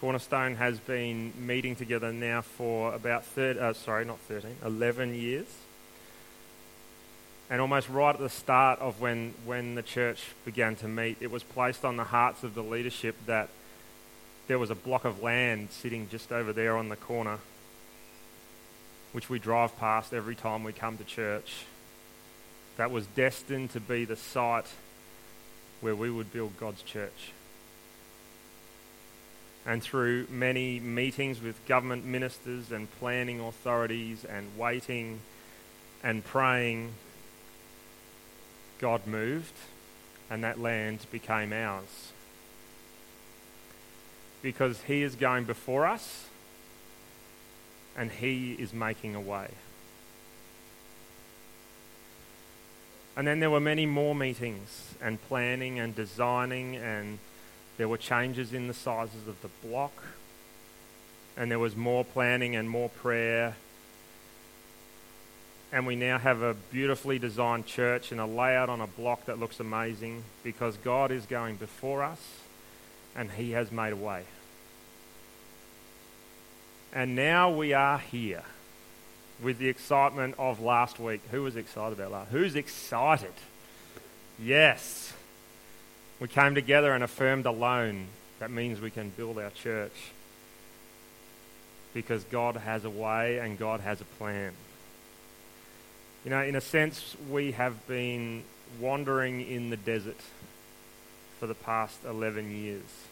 Cornerstone 0.00 0.56
has 0.56 0.78
been 0.78 1.32
meeting 1.36 1.74
together 1.74 2.12
now 2.12 2.40
for 2.40 2.94
about 2.94 3.24
third, 3.24 3.58
uh, 3.58 3.72
sorry, 3.72 4.04
not 4.04 4.18
13, 4.20 4.56
11 4.64 5.14
years. 5.14 5.46
And 7.50 7.60
almost 7.60 7.88
right 7.88 8.14
at 8.14 8.20
the 8.20 8.28
start 8.28 8.78
of 8.78 9.00
when, 9.00 9.34
when 9.44 9.74
the 9.74 9.82
church 9.82 10.22
began 10.44 10.76
to 10.76 10.88
meet, 10.88 11.16
it 11.20 11.30
was 11.30 11.42
placed 11.42 11.84
on 11.84 11.96
the 11.96 12.04
hearts 12.04 12.44
of 12.44 12.54
the 12.54 12.62
leadership 12.62 13.16
that 13.26 13.48
there 14.46 14.58
was 14.58 14.70
a 14.70 14.74
block 14.74 15.04
of 15.04 15.22
land 15.22 15.70
sitting 15.70 16.08
just 16.08 16.30
over 16.30 16.52
there 16.52 16.76
on 16.76 16.90
the 16.90 16.96
corner, 16.96 17.38
which 19.12 19.28
we 19.28 19.38
drive 19.38 19.76
past 19.78 20.12
every 20.12 20.34
time 20.34 20.62
we 20.62 20.72
come 20.72 20.96
to 20.98 21.04
church, 21.04 21.64
that 22.76 22.90
was 22.90 23.06
destined 23.08 23.70
to 23.70 23.80
be 23.80 24.04
the 24.04 24.16
site 24.16 24.66
where 25.80 25.94
we 25.94 26.10
would 26.10 26.32
build 26.32 26.58
God's 26.58 26.82
church. 26.82 27.32
And 29.66 29.82
through 29.82 30.26
many 30.30 30.80
meetings 30.80 31.42
with 31.42 31.64
government 31.66 32.04
ministers 32.04 32.72
and 32.72 32.90
planning 32.98 33.40
authorities 33.40 34.24
and 34.24 34.56
waiting 34.56 35.20
and 36.02 36.24
praying, 36.24 36.92
God 38.78 39.06
moved 39.06 39.52
and 40.30 40.44
that 40.44 40.60
land 40.60 41.00
became 41.10 41.52
ours. 41.52 42.12
Because 44.42 44.82
He 44.82 45.02
is 45.02 45.16
going 45.16 45.44
before 45.44 45.86
us 45.86 46.26
and 47.96 48.10
He 48.10 48.52
is 48.52 48.72
making 48.72 49.14
a 49.14 49.20
way. 49.20 49.48
And 53.18 53.26
then 53.26 53.40
there 53.40 53.50
were 53.50 53.58
many 53.58 53.84
more 53.84 54.14
meetings 54.14 54.94
and 55.02 55.20
planning 55.22 55.80
and 55.80 55.92
designing, 55.92 56.76
and 56.76 57.18
there 57.76 57.88
were 57.88 57.96
changes 57.98 58.52
in 58.52 58.68
the 58.68 58.74
sizes 58.74 59.26
of 59.26 59.42
the 59.42 59.48
block. 59.66 60.04
And 61.36 61.50
there 61.50 61.58
was 61.58 61.74
more 61.74 62.04
planning 62.04 62.54
and 62.54 62.70
more 62.70 62.88
prayer. 62.88 63.56
And 65.72 65.84
we 65.84 65.96
now 65.96 66.18
have 66.18 66.42
a 66.42 66.54
beautifully 66.54 67.18
designed 67.18 67.66
church 67.66 68.12
and 68.12 68.20
a 68.20 68.24
layout 68.24 68.68
on 68.68 68.80
a 68.80 68.86
block 68.86 69.24
that 69.24 69.40
looks 69.40 69.58
amazing 69.58 70.22
because 70.44 70.76
God 70.76 71.10
is 71.10 71.26
going 71.26 71.56
before 71.56 72.04
us 72.04 72.20
and 73.16 73.32
He 73.32 73.50
has 73.50 73.72
made 73.72 73.94
a 73.94 73.96
way. 73.96 74.22
And 76.92 77.16
now 77.16 77.50
we 77.50 77.72
are 77.72 77.98
here 77.98 78.44
with 79.42 79.58
the 79.58 79.68
excitement 79.68 80.34
of 80.38 80.60
last 80.60 80.98
week. 80.98 81.20
Who 81.30 81.42
was 81.42 81.56
excited 81.56 81.98
about 81.98 82.12
last? 82.12 82.30
Who's 82.30 82.56
excited? 82.56 83.32
Yes. 84.38 85.12
We 86.20 86.28
came 86.28 86.54
together 86.54 86.92
and 86.92 87.04
affirmed 87.04 87.46
a 87.46 87.50
loan. 87.50 88.06
That 88.40 88.50
means 88.50 88.80
we 88.80 88.90
can 88.90 89.10
build 89.10 89.38
our 89.38 89.50
church. 89.50 90.12
Because 91.94 92.24
God 92.24 92.56
has 92.56 92.84
a 92.84 92.90
way 92.90 93.38
and 93.38 93.58
God 93.58 93.80
has 93.80 94.00
a 94.00 94.04
plan. 94.04 94.52
You 96.24 96.30
know, 96.30 96.42
in 96.42 96.56
a 96.56 96.60
sense, 96.60 97.16
we 97.30 97.52
have 97.52 97.86
been 97.86 98.42
wandering 98.80 99.40
in 99.40 99.70
the 99.70 99.76
desert 99.76 100.20
for 101.38 101.46
the 101.46 101.54
past 101.54 101.98
11 102.04 102.50
years. 102.50 103.07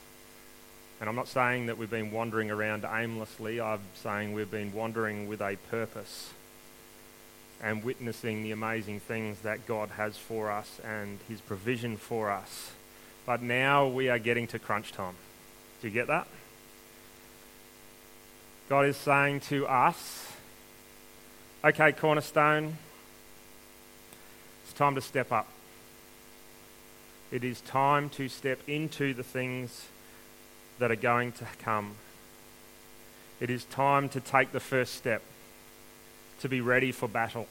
And 1.00 1.08
I'm 1.08 1.16
not 1.16 1.28
saying 1.28 1.66
that 1.66 1.76
we've 1.76 1.90
been 1.90 2.10
wandering 2.10 2.50
around 2.50 2.84
aimlessly, 2.84 3.60
I'm 3.60 3.80
saying 3.94 4.32
we've 4.32 4.50
been 4.50 4.72
wandering 4.72 5.28
with 5.28 5.40
a 5.40 5.56
purpose. 5.70 6.30
and 7.62 7.82
witnessing 7.82 8.42
the 8.42 8.52
amazing 8.52 9.00
things 9.00 9.40
that 9.40 9.66
God 9.66 9.90
has 9.90 10.16
for 10.16 10.50
us 10.50 10.80
and 10.84 11.18
His 11.28 11.40
provision 11.40 11.96
for 11.96 12.30
us. 12.30 12.72
But 13.24 13.42
now 13.42 13.86
we 13.86 14.08
are 14.08 14.18
getting 14.18 14.46
to 14.48 14.58
crunch 14.58 14.92
time. 14.92 15.14
Do 15.80 15.88
you 15.88 15.94
get 15.94 16.06
that? 16.08 16.26
God 18.68 18.86
is 18.86 18.96
saying 18.96 19.40
to 19.40 19.66
us, 19.66 20.32
okay, 21.64 21.92
Cornerstone, 21.92 22.76
it's 24.64 24.72
time 24.72 24.94
to 24.94 25.00
step 25.00 25.32
up. 25.32 25.48
It 27.30 27.42
is 27.42 27.60
time 27.60 28.10
to 28.10 28.28
step 28.28 28.58
into 28.68 29.14
the 29.14 29.22
things 29.22 29.86
that 30.78 30.90
are 30.90 30.96
going 30.96 31.32
to 31.32 31.46
come. 31.62 31.92
It 33.40 33.50
is 33.50 33.64
time 33.64 34.08
to 34.10 34.20
take 34.20 34.52
the 34.52 34.60
first 34.60 34.94
step, 34.94 35.22
to 36.40 36.48
be 36.48 36.60
ready 36.60 36.92
for 36.92 37.08
battle, 37.08 37.46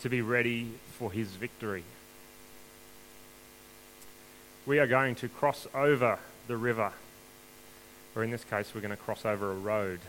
to 0.00 0.08
be 0.08 0.22
ready 0.22 0.72
for 0.98 1.10
his 1.10 1.28
victory. 1.28 1.84
We 4.66 4.78
are 4.78 4.86
going 4.86 5.14
to 5.16 5.28
cross 5.28 5.66
over 5.74 6.18
the 6.46 6.56
river, 6.56 6.92
or 8.14 8.22
in 8.22 8.30
this 8.30 8.44
case, 8.44 8.72
we're 8.74 8.80
going 8.80 8.90
to 8.90 8.96
cross 8.96 9.24
over 9.24 9.50
a 9.50 9.54
road, 9.54 10.00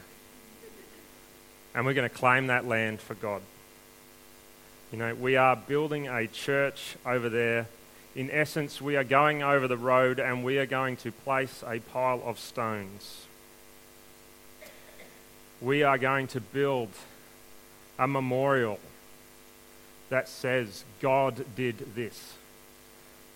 and 1.73 1.86
we're 1.86 1.93
going 1.93 2.10
to 2.10 2.15
claim 2.15 2.47
that 2.47 2.67
land 2.67 2.99
for 3.01 3.15
God. 3.15 3.41
You 4.91 4.97
know, 4.97 5.15
we 5.15 5.38
are 5.38 5.55
building 5.55 6.07
a 6.07 6.27
church 6.27 6.97
over 7.05 7.29
there. 7.29 7.67
In 8.15 8.30
essence, 8.30 8.82
we 8.82 8.97
are 8.97 9.04
going 9.04 9.41
over 9.41 9.67
the 9.67 9.78
road 9.78 10.19
and 10.19 10.43
we 10.43 10.58
are 10.58 10.65
going 10.65 10.97
to 10.97 11.12
place 11.12 11.63
a 11.65 11.80
pile 11.80 12.21
of 12.26 12.38
stones. 12.38 13.26
We 15.62 15.84
are 15.84 15.97
going 15.97 16.28
to 16.28 16.41
build 16.41 16.89
a 17.97 18.08
memorial 18.08 18.80
that 20.10 20.28
says, 20.28 20.84
God 21.00 21.45
did 21.56 21.95
this. 21.95 22.34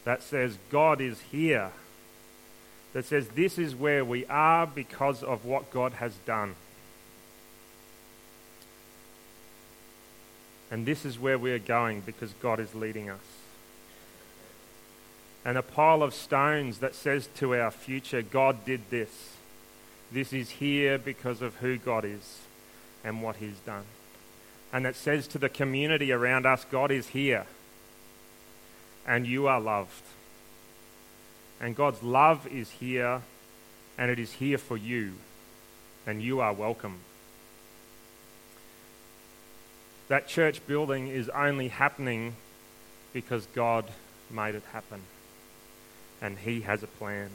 That 0.03 0.21
says, 0.21 0.57
God 0.69 0.99
is 0.99 1.21
here. 1.31 1.71
That 2.93 3.05
says, 3.05 3.29
this 3.29 3.57
is 3.57 3.75
where 3.75 4.03
we 4.03 4.25
are 4.25 4.67
because 4.67 5.23
of 5.23 5.45
what 5.45 5.71
God 5.71 5.93
has 5.93 6.15
done. 6.25 6.55
And 10.69 10.85
this 10.85 11.05
is 11.05 11.17
where 11.17 11.37
we 11.37 11.51
are 11.51 11.59
going 11.59 12.01
because 12.01 12.33
God 12.41 12.59
is 12.59 12.75
leading 12.75 13.09
us. 13.09 13.44
And 15.45 15.57
a 15.57 15.61
pile 15.61 16.01
of 16.01 16.13
stones 16.13 16.79
that 16.79 16.95
says 16.95 17.29
to 17.35 17.55
our 17.55 17.71
future, 17.71 18.21
God 18.21 18.65
did 18.65 18.89
this. 18.89 19.37
This 20.11 20.33
is 20.33 20.49
here 20.49 20.97
because 20.97 21.41
of 21.41 21.57
who 21.57 21.77
God 21.77 22.03
is 22.03 22.41
and 23.03 23.21
what 23.21 23.35
He's 23.37 23.59
done. 23.59 23.83
And 24.73 24.83
that 24.85 24.95
says 24.95 25.27
to 25.27 25.37
the 25.37 25.47
community 25.47 26.11
around 26.11 26.45
us, 26.45 26.65
God 26.69 26.91
is 26.91 27.09
here 27.09 27.45
and 29.07 29.27
you 29.27 29.47
are 29.47 29.61
loved. 29.61 30.03
And 31.61 31.75
God's 31.75 32.01
love 32.01 32.47
is 32.47 32.71
here 32.71 33.21
and 33.97 34.09
it 34.09 34.17
is 34.17 34.33
here 34.33 34.57
for 34.57 34.75
you 34.75 35.13
and 36.07 36.21
you 36.21 36.39
are 36.41 36.53
welcome 36.53 36.99
that 40.07 40.27
church 40.27 40.65
building 40.67 41.07
is 41.07 41.29
only 41.29 41.69
happening 41.69 42.35
because 43.13 43.47
God 43.47 43.85
made 44.29 44.55
it 44.55 44.63
happen. 44.71 45.01
And 46.25 46.39
He 46.39 46.61
has 46.61 46.81
a 46.81 46.87
plan. 46.87 47.29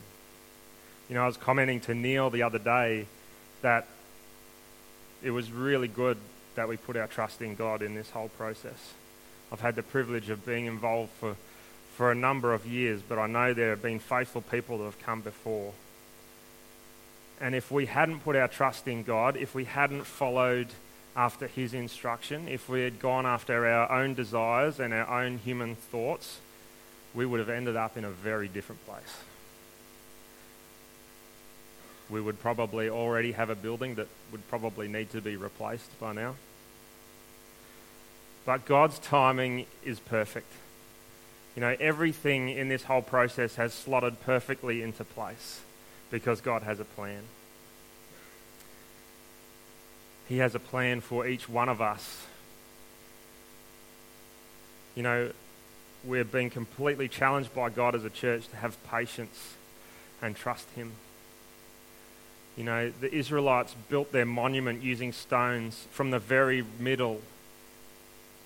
You 1.09 1.15
know, 1.15 1.23
I 1.23 1.27
was 1.29 1.37
commenting 1.37 1.79
to 1.83 1.95
Neil 1.95 2.29
the 2.29 2.43
other 2.43 2.59
day 2.59 3.07
that 3.63 3.87
it 5.23 5.31
was 5.31 5.53
really 5.53 5.87
good 5.87 6.19
that 6.57 6.69
we 6.69 6.77
put 6.77 6.97
our 6.97 7.07
trust 7.07 7.41
in 7.41 7.55
God 7.55 7.83
in 7.83 7.95
this 7.95 8.11
whole 8.11 8.31
process. 8.31 8.95
I've 9.53 9.61
had 9.61 9.77
the 9.77 9.85
privilege 9.85 10.29
of 10.29 10.45
being 10.45 10.67
involved 10.67 11.13
for, 11.21 11.37
for 11.97 12.11
a 12.11 12.17
number 12.17 12.53
of 12.53 12.67
years, 12.67 13.01
but 13.01 13.17
I 13.17 13.29
know 13.29 13.55
there 13.55 13.71
have 13.71 13.83
been 13.83 14.01
faithful 14.01 14.43
people 14.43 14.79
that 14.79 14.85
have 14.85 15.01
come 15.01 15.21
before. 15.21 15.73
And 17.41 17.55
if 17.55 17.71
we 17.71 17.87
hadn't 17.87 18.21
put 18.21 18.35
our 18.35 18.49
trust 18.49 18.89
in 18.89 19.05
God, 19.05 19.37
if 19.37 19.55
we 19.55 19.67
hadn't 19.67 20.05
followed 20.05 20.69
after 21.15 21.47
his 21.47 21.75
instruction, 21.75 22.49
if 22.49 22.69
we 22.69 22.81
had 22.83 22.99
gone 22.99 23.25
after 23.25 23.69
our 23.69 23.91
own 23.91 24.15
desires 24.15 24.81
and 24.81 24.93
our 24.93 25.23
own 25.23 25.39
human 25.39 25.77
thoughts, 25.77 26.41
we 27.15 27.27
would 27.27 27.41
have 27.41 27.49
ended 27.49 27.77
up 27.77 27.97
in 27.97 28.05
a 28.05 28.11
very 28.11 28.49
different 28.49 28.85
place. 28.87 29.17
We 32.09 32.21
would 32.21 32.41
probably 32.41 32.89
already 32.89 33.33
have 33.33 33.51
a 33.51 33.55
building 33.55 33.97
that 33.97 34.09
would 34.33 34.49
probably 34.49 34.89
need 34.89 35.11
to 35.13 35.21
be 35.21 35.37
replaced 35.37 35.99
by 36.01 36.13
now. 36.13 36.35
But 38.45 38.65
God's 38.65 38.99
timing 38.99 39.67
is 39.85 40.01
perfect. 40.01 40.53
You 41.55 41.61
know, 41.61 41.77
everything 41.79 42.49
in 42.49 42.69
this 42.69 42.85
whole 42.85 43.03
process 43.03 43.57
has 43.57 43.75
slotted 43.75 44.21
perfectly 44.21 44.83
into 44.83 45.05
place 45.05 45.61
because 46.11 46.41
God 46.41 46.63
has 46.63 46.81
a 46.81 46.85
plan. 46.85 47.23
He 50.29 50.39
has 50.39 50.55
a 50.55 50.61
plan 50.61 51.01
for 51.01 51.27
each 51.27 51.49
one 51.49 51.69
of 51.69 51.81
us. 51.81 52.25
You 54.95 55.03
know, 55.03 55.31
we're 56.05 56.25
being 56.25 56.51
completely 56.51 57.09
challenged 57.09 57.55
by 57.55 57.71
God 57.71 57.95
as 57.95 58.05
a 58.05 58.11
church 58.11 58.49
to 58.49 58.57
have 58.57 58.83
patience 58.85 59.55
and 60.23 60.35
trust 60.35 60.69
Him. 60.71 60.93
You 62.57 62.65
know, 62.65 62.93
the 63.01 63.13
Israelites 63.13 63.75
built 63.89 64.13
their 64.13 64.27
monument 64.27 64.83
using 64.83 65.13
stones 65.13 65.87
from 65.91 66.11
the 66.11 66.19
very 66.19 66.65
middle 66.79 67.23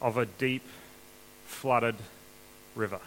of 0.01 0.17
a 0.17 0.27
deep, 0.27 0.63
flooded 1.47 1.97
river. 2.75 3.01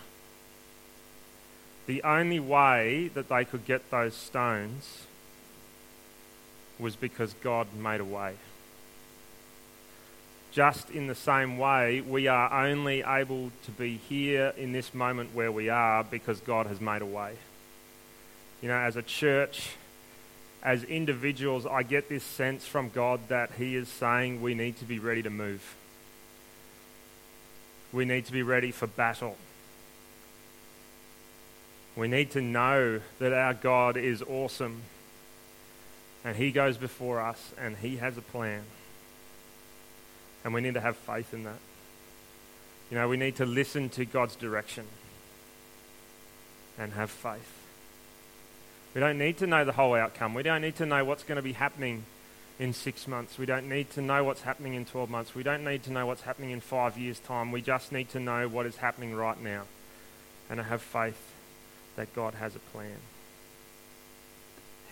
The 1.86 2.03
only 2.03 2.39
way 2.39 3.10
that 3.13 3.29
they 3.29 3.45
could 3.45 3.65
get 3.65 3.89
those 3.91 4.13
stones 4.13 5.05
was 6.79 6.95
because 6.95 7.33
God 7.41 7.67
made 7.73 8.01
a 8.01 8.05
way 8.05 8.36
just 10.58 10.89
in 10.89 11.06
the 11.06 11.13
same 11.13 11.60
way, 11.60 12.02
we 12.02 12.26
are 12.26 12.65
only 12.65 13.04
able 13.04 13.52
to 13.63 13.70
be 13.70 13.98
here 14.10 14.56
in 14.58 14.72
this 14.72 14.91
moment 14.91 15.30
where 15.36 15.52
we 15.52 15.70
are 15.70 16.04
because 16.04 16.39
God 16.39 16.65
has 16.65 16.82
made 16.82 17.04
a 17.04 17.06
way. 17.06 17.36
You 18.63 18.70
know, 18.70 18.78
as 18.78 18.96
a 18.96 19.04
church, 19.04 19.76
as 20.63 20.84
individuals, 20.84 21.67
I 21.67 21.84
get 21.84 22.10
this 22.10 22.24
sense 22.24 22.65
from 22.65 22.89
God 22.89 23.20
that 23.28 23.52
He 23.60 23.76
is 23.76 23.88
saying 23.88 24.41
we 24.41 24.56
need 24.56 24.80
to 24.80 24.86
be 24.86 24.98
ready 24.98 25.22
to 25.22 25.30
move. 25.30 25.76
We 27.93 28.06
need 28.06 28.26
to 28.26 28.32
be 28.32 28.41
ready 28.41 28.72
for 28.72 28.88
battle. 28.88 29.38
We 31.96 32.08
need 32.08 32.32
to 32.32 32.41
know 32.41 33.02
that 33.20 33.32
our 33.32 33.54
God 33.54 33.96
is 33.96 34.24
awesome 34.24 34.82
and 36.26 36.36
He 36.36 36.50
goes 36.50 36.78
before 36.78 37.22
us 37.22 37.54
and 37.60 37.78
He 37.78 37.98
has 37.98 38.17
a 38.17 38.24
plan. 38.24 38.63
And 40.47 40.53
we 40.53 40.62
need 40.62 40.75
to 40.75 40.79
have 40.79 40.95
faith 40.95 41.33
in 41.33 41.43
that. 41.43 41.60
You 42.89 42.95
know, 42.95 43.10
we 43.10 43.17
need 43.17 43.36
to 43.36 43.45
listen 43.45 43.89
to 43.89 44.05
God's 44.05 44.38
direction 44.38 44.86
and 46.77 46.93
have 46.93 47.12
faith. 47.12 47.51
We 48.95 49.01
don't 49.01 49.17
need 49.17 49.39
to 49.39 49.45
know 49.45 49.65
the 49.65 49.73
whole 49.73 49.93
outcome. 49.93 50.33
We 50.33 50.43
don't 50.43 50.62
need 50.62 50.77
to 50.77 50.86
know 50.86 51.03
what's 51.03 51.23
going 51.23 51.36
to 51.36 51.41
be 51.41 51.51
happening 51.51 52.05
in 52.60 52.71
six 52.71 53.10
months. 53.10 53.38
We 53.38 53.45
don't 53.45 53.67
need 53.67 53.89
to 53.89 54.01
know 54.01 54.23
what's 54.23 54.43
happening 54.43 54.75
in 54.75 54.86
12 54.86 55.10
months. 55.10 55.36
We 55.36 55.43
don't 55.43 55.65
need 55.65 55.83
to 55.83 55.91
know 55.91 56.05
what's 56.05 56.21
happening 56.21 56.51
in 56.51 56.62
five 56.62 56.97
years' 56.97 57.19
time. 57.19 57.51
We 57.51 57.62
just 57.62 57.91
need 57.91 58.07
to 58.12 58.19
know 58.21 58.47
what 58.47 58.65
is 58.65 58.77
happening 58.77 59.15
right 59.15 59.43
now 59.43 59.63
and 60.49 60.60
to 60.60 60.63
have 60.63 60.81
faith 60.81 61.21
that 61.97 62.15
God 62.15 62.36
has 62.36 62.55
a 62.55 62.60
plan. 62.60 62.99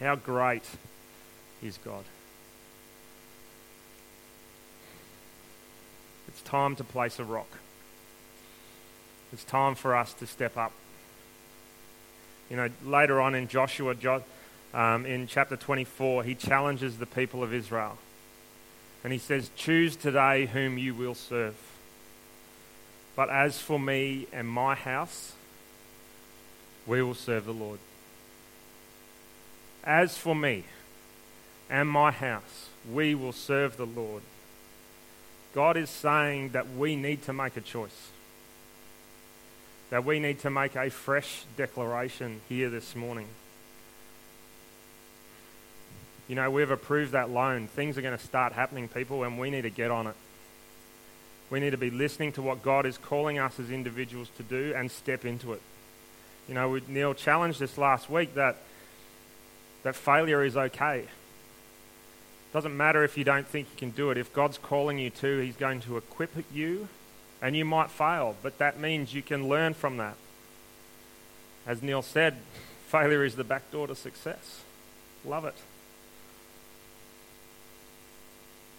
How 0.01 0.17
great 0.17 0.65
is 1.63 1.77
God? 1.77 2.03
It's 6.35 6.41
time 6.41 6.75
to 6.75 6.83
place 6.83 7.17
a 7.17 7.23
rock. 7.23 7.47
It's 9.31 9.45
time 9.45 9.73
for 9.73 9.95
us 9.95 10.13
to 10.15 10.27
step 10.27 10.57
up. 10.57 10.73
You 12.49 12.57
know, 12.57 12.69
later 12.83 13.21
on 13.21 13.35
in 13.35 13.47
Joshua, 13.47 13.95
um, 14.73 15.05
in 15.05 15.27
chapter 15.27 15.55
24, 15.55 16.25
he 16.25 16.35
challenges 16.35 16.97
the 16.97 17.05
people 17.05 17.41
of 17.41 17.53
Israel. 17.53 17.97
And 19.01 19.13
he 19.13 19.19
says, 19.19 19.49
Choose 19.55 19.95
today 19.95 20.47
whom 20.47 20.77
you 20.77 20.93
will 20.93 21.15
serve. 21.15 21.55
But 23.15 23.29
as 23.29 23.61
for 23.61 23.79
me 23.79 24.27
and 24.33 24.45
my 24.45 24.75
house, 24.75 25.35
we 26.85 27.01
will 27.01 27.15
serve 27.15 27.45
the 27.45 27.53
Lord. 27.53 27.79
As 29.85 30.17
for 30.17 30.35
me 30.35 30.65
and 31.69 31.87
my 31.87 32.11
house, 32.11 32.67
we 32.91 33.15
will 33.15 33.31
serve 33.31 33.77
the 33.77 33.85
Lord. 33.85 34.21
God 35.55 35.77
is 35.77 35.89
saying 35.89 36.49
that 36.49 36.75
we 36.75 36.97
need 36.97 37.23
to 37.23 37.33
make 37.33 37.55
a 37.55 37.61
choice. 37.61 38.09
That 39.89 40.03
we 40.03 40.19
need 40.19 40.39
to 40.41 40.49
make 40.49 40.75
a 40.75 40.89
fresh 40.89 41.45
declaration 41.55 42.41
here 42.49 42.69
this 42.69 42.93
morning. 42.93 43.29
You 46.27 46.35
know, 46.35 46.51
we've 46.51 46.69
approved 46.69 47.13
that 47.13 47.29
loan. 47.29 47.67
Things 47.67 47.97
are 47.97 48.01
going 48.01 48.17
to 48.17 48.23
start 48.23 48.51
happening, 48.51 48.89
people, 48.89 49.23
and 49.23 49.39
we 49.39 49.49
need 49.49 49.61
to 49.61 49.69
get 49.69 49.91
on 49.91 50.07
it. 50.07 50.15
We 51.49 51.61
need 51.61 51.69
to 51.69 51.77
be 51.77 51.89
listening 51.89 52.33
to 52.33 52.41
what 52.41 52.61
God 52.61 52.85
is 52.85 52.97
calling 52.97 53.39
us 53.39 53.57
as 53.57 53.71
individuals 53.71 54.29
to 54.35 54.43
do 54.43 54.73
and 54.75 54.91
step 54.91 55.23
into 55.23 55.53
it. 55.53 55.61
You 56.49 56.55
know, 56.55 56.79
Neil 56.89 57.13
challenged 57.13 57.61
us 57.61 57.77
last 57.77 58.09
week 58.09 58.35
that, 58.35 58.57
that 59.83 59.95
failure 59.95 60.43
is 60.43 60.57
okay. 60.57 61.05
Doesn't 62.55 62.77
matter 62.77 63.03
if 63.03 63.17
you 63.17 63.25
don't 63.25 63.45
think 63.45 63.67
you 63.69 63.77
can 63.77 63.89
do 63.89 64.11
it. 64.11 64.17
If 64.17 64.31
God's 64.31 64.57
calling 64.57 64.97
you 64.97 65.09
to, 65.09 65.39
He's 65.39 65.57
going 65.57 65.81
to 65.81 65.97
equip 65.97 66.31
you, 66.53 66.87
and 67.41 67.53
you 67.53 67.65
might 67.65 67.91
fail, 67.91 68.37
but 68.41 68.59
that 68.59 68.79
means 68.79 69.13
you 69.13 69.21
can 69.21 69.49
learn 69.49 69.73
from 69.73 69.97
that. 69.97 70.15
As 71.67 71.83
Neil 71.83 72.01
said, 72.01 72.37
failure 72.87 73.25
is 73.25 73.35
the 73.35 73.43
back 73.43 73.69
door 73.71 73.87
to 73.87 73.93
success. 73.93 74.61
Love 75.25 75.43
it. 75.43 75.55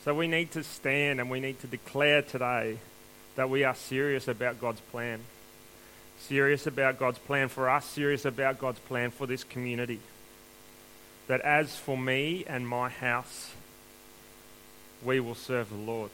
So 0.05 0.15
we 0.15 0.27
need 0.27 0.53
to 0.53 0.65
stand 0.65 1.21
and 1.21 1.29
we 1.29 1.39
need 1.39 1.61
to 1.61 1.67
declare 1.67 2.23
today 2.23 2.79
that 3.35 3.51
we 3.51 3.63
are 3.63 3.75
serious 3.75 4.27
about 4.27 4.59
God's 4.59 4.81
plan. 4.81 5.21
Serious 6.19 6.67
about 6.67 6.99
God's 6.99 7.19
plan 7.19 7.49
for 7.49 7.69
us, 7.69 7.85
serious 7.85 8.25
about 8.25 8.59
God's 8.59 8.79
plan 8.79 9.11
for 9.11 9.27
this 9.27 9.45
community. 9.45 10.01
That 11.27 11.43
as 11.43 11.77
for 11.77 11.99
me 11.99 12.43
and 12.49 12.67
my 12.67 12.89
house, 12.89 13.53
we 15.05 15.21
will 15.21 15.35
serve 15.35 15.69
the 15.71 15.77
Lord. 15.77 16.11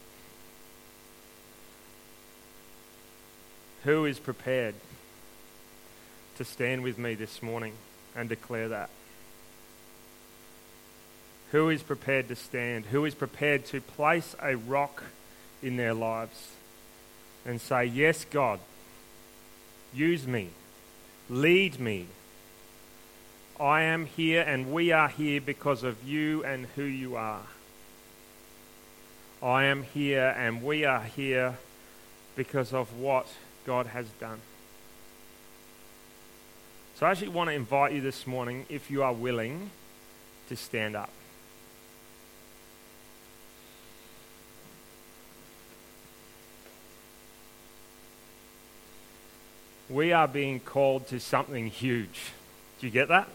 Who 3.85 4.05
is 4.05 4.19
prepared 4.19 4.75
to 6.37 6.45
stand 6.45 6.83
with 6.83 6.99
me 6.99 7.15
this 7.15 7.43
morning 7.43 7.75
and 8.15 8.29
declare 8.29 8.69
that? 8.69 8.91
Who 11.51 11.69
is 11.69 11.83
prepared 11.83 12.29
to 12.29 12.37
stand? 12.37 12.87
Who 12.87 13.05
is 13.05 13.15
prepared 13.15 13.67
to 13.67 13.81
place 13.81 14.35
a 14.41 14.57
rock 14.57 15.03
in 15.63 15.77
their 15.77 15.95
lives 15.95 16.53
and 17.45 17.61
say, 17.61 17.85
Yes, 17.85 18.25
God, 18.25 18.61
use 19.93 20.27
me, 20.27 20.51
lead 21.29 21.79
me. 21.79 22.07
I 23.61 23.83
am 23.83 24.07
here 24.07 24.43
and 24.43 24.73
we 24.73 24.93
are 24.93 25.09
here 25.09 25.41
because 25.41 25.83
of 25.83 26.03
you 26.03 26.43
and 26.45 26.67
who 26.75 26.85
you 26.85 27.17
are. 27.17 27.43
I 29.43 29.65
am 29.65 29.83
here 29.83 30.35
and 30.39 30.63
we 30.63 30.85
are 30.85 31.03
here 31.03 31.57
because 32.37 32.73
of 32.73 32.97
what 32.99 33.27
God 33.67 33.87
has 33.87 34.07
done. 34.21 34.41
So 36.95 37.07
I 37.07 37.11
actually 37.11 37.29
want 37.29 37.51
to 37.51 37.55
invite 37.55 37.93
you 37.93 38.01
this 38.01 38.27
morning, 38.27 38.67
if 38.69 38.91
you 38.91 39.03
are 39.03 39.13
willing, 39.13 39.71
to 40.49 40.57
stand 40.57 40.95
up. 40.95 41.11
we 49.93 50.13
are 50.13 50.27
being 50.27 50.59
called 50.59 51.07
to 51.09 51.21
something 51.21 51.67
huge. 51.67 52.33
Do 52.81 52.87
you 52.87 52.93
get 52.93 53.09
that? 53.09 53.29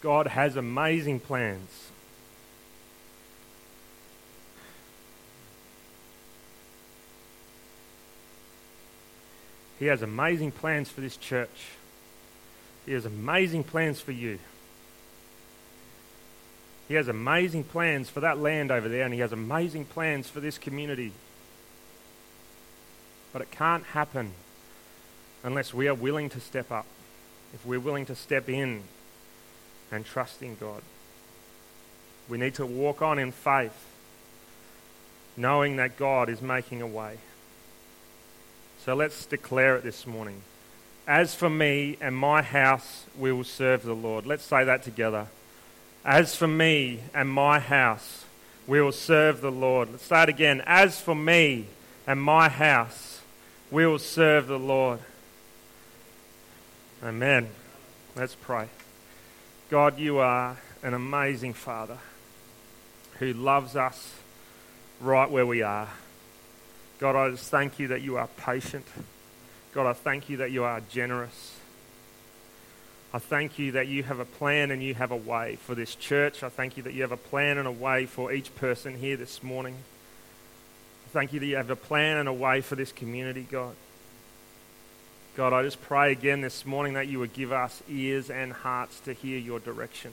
God 0.00 0.28
has 0.28 0.56
amazing 0.56 1.20
plans. 1.20 1.90
He 9.78 9.86
has 9.86 10.02
amazing 10.02 10.52
plans 10.52 10.90
for 10.90 11.00
this 11.00 11.16
church. 11.16 11.68
He 12.84 12.92
has 12.92 13.04
amazing 13.04 13.64
plans 13.64 14.00
for 14.00 14.12
you. 14.12 14.38
He 16.88 16.94
has 16.94 17.06
amazing 17.06 17.64
plans 17.64 18.08
for 18.08 18.20
that 18.20 18.38
land 18.38 18.70
over 18.70 18.88
there, 18.88 19.04
and 19.04 19.12
He 19.12 19.20
has 19.20 19.32
amazing 19.32 19.84
plans 19.84 20.28
for 20.28 20.40
this 20.40 20.58
community. 20.58 21.12
But 23.32 23.42
it 23.42 23.50
can't 23.50 23.84
happen 23.84 24.32
unless 25.44 25.74
we 25.74 25.86
are 25.86 25.94
willing 25.94 26.30
to 26.30 26.40
step 26.40 26.72
up, 26.72 26.86
if 27.54 27.64
we're 27.64 27.78
willing 27.78 28.06
to 28.06 28.14
step 28.14 28.48
in 28.48 28.82
and 29.92 30.04
trust 30.04 30.42
in 30.42 30.56
God. 30.56 30.82
We 32.28 32.38
need 32.38 32.54
to 32.54 32.66
walk 32.66 33.00
on 33.02 33.18
in 33.18 33.32
faith, 33.32 33.86
knowing 35.36 35.76
that 35.76 35.98
God 35.98 36.28
is 36.28 36.42
making 36.42 36.82
a 36.82 36.86
way. 36.86 37.18
So 38.88 38.94
let's 38.94 39.26
declare 39.26 39.76
it 39.76 39.82
this 39.84 40.06
morning. 40.06 40.40
As 41.06 41.34
for 41.34 41.50
me 41.50 41.98
and 42.00 42.16
my 42.16 42.40
house, 42.40 43.04
we 43.18 43.30
will 43.30 43.44
serve 43.44 43.82
the 43.82 43.92
Lord. 43.92 44.24
Let's 44.24 44.44
say 44.44 44.64
that 44.64 44.82
together. 44.82 45.26
As 46.06 46.34
for 46.34 46.48
me 46.48 47.00
and 47.12 47.28
my 47.28 47.58
house, 47.58 48.24
we 48.66 48.80
will 48.80 48.92
serve 48.92 49.42
the 49.42 49.50
Lord. 49.50 49.90
Let's 49.90 50.04
say 50.04 50.22
it 50.22 50.30
again. 50.30 50.62
As 50.64 50.98
for 50.98 51.14
me 51.14 51.66
and 52.06 52.18
my 52.18 52.48
house, 52.48 53.20
we 53.70 53.84
will 53.84 53.98
serve 53.98 54.46
the 54.46 54.58
Lord. 54.58 55.00
Amen. 57.04 57.50
Let's 58.16 58.36
pray. 58.36 58.68
God, 59.68 59.98
you 59.98 60.16
are 60.16 60.56
an 60.82 60.94
amazing 60.94 61.52
Father 61.52 61.98
who 63.18 63.34
loves 63.34 63.76
us 63.76 64.14
right 64.98 65.30
where 65.30 65.44
we 65.44 65.60
are. 65.60 65.90
God, 66.98 67.14
I 67.14 67.30
just 67.30 67.50
thank 67.50 67.78
you 67.78 67.88
that 67.88 68.02
you 68.02 68.16
are 68.16 68.28
patient. 68.38 68.86
God, 69.72 69.86
I 69.86 69.92
thank 69.92 70.28
you 70.28 70.38
that 70.38 70.50
you 70.50 70.64
are 70.64 70.80
generous. 70.90 71.54
I 73.12 73.18
thank 73.18 73.58
you 73.58 73.72
that 73.72 73.86
you 73.86 74.02
have 74.02 74.18
a 74.18 74.24
plan 74.24 74.70
and 74.70 74.82
you 74.82 74.94
have 74.94 75.12
a 75.12 75.16
way 75.16 75.56
for 75.56 75.74
this 75.74 75.94
church. 75.94 76.42
I 76.42 76.48
thank 76.48 76.76
you 76.76 76.82
that 76.82 76.92
you 76.92 77.02
have 77.02 77.12
a 77.12 77.16
plan 77.16 77.56
and 77.56 77.66
a 77.66 77.72
way 77.72 78.04
for 78.06 78.32
each 78.32 78.54
person 78.56 78.98
here 78.98 79.16
this 79.16 79.42
morning. 79.42 79.76
I 81.06 81.10
thank 81.10 81.32
you 81.32 81.40
that 81.40 81.46
you 81.46 81.56
have 81.56 81.70
a 81.70 81.76
plan 81.76 82.18
and 82.18 82.28
a 82.28 82.32
way 82.32 82.60
for 82.60 82.74
this 82.74 82.92
community, 82.92 83.46
God. 83.50 83.74
God, 85.36 85.52
I 85.52 85.62
just 85.62 85.80
pray 85.80 86.10
again 86.10 86.40
this 86.40 86.66
morning 86.66 86.94
that 86.94 87.06
you 87.06 87.20
would 87.20 87.32
give 87.32 87.52
us 87.52 87.80
ears 87.88 88.28
and 88.28 88.52
hearts 88.52 88.98
to 89.00 89.12
hear 89.12 89.38
your 89.38 89.60
direction. 89.60 90.12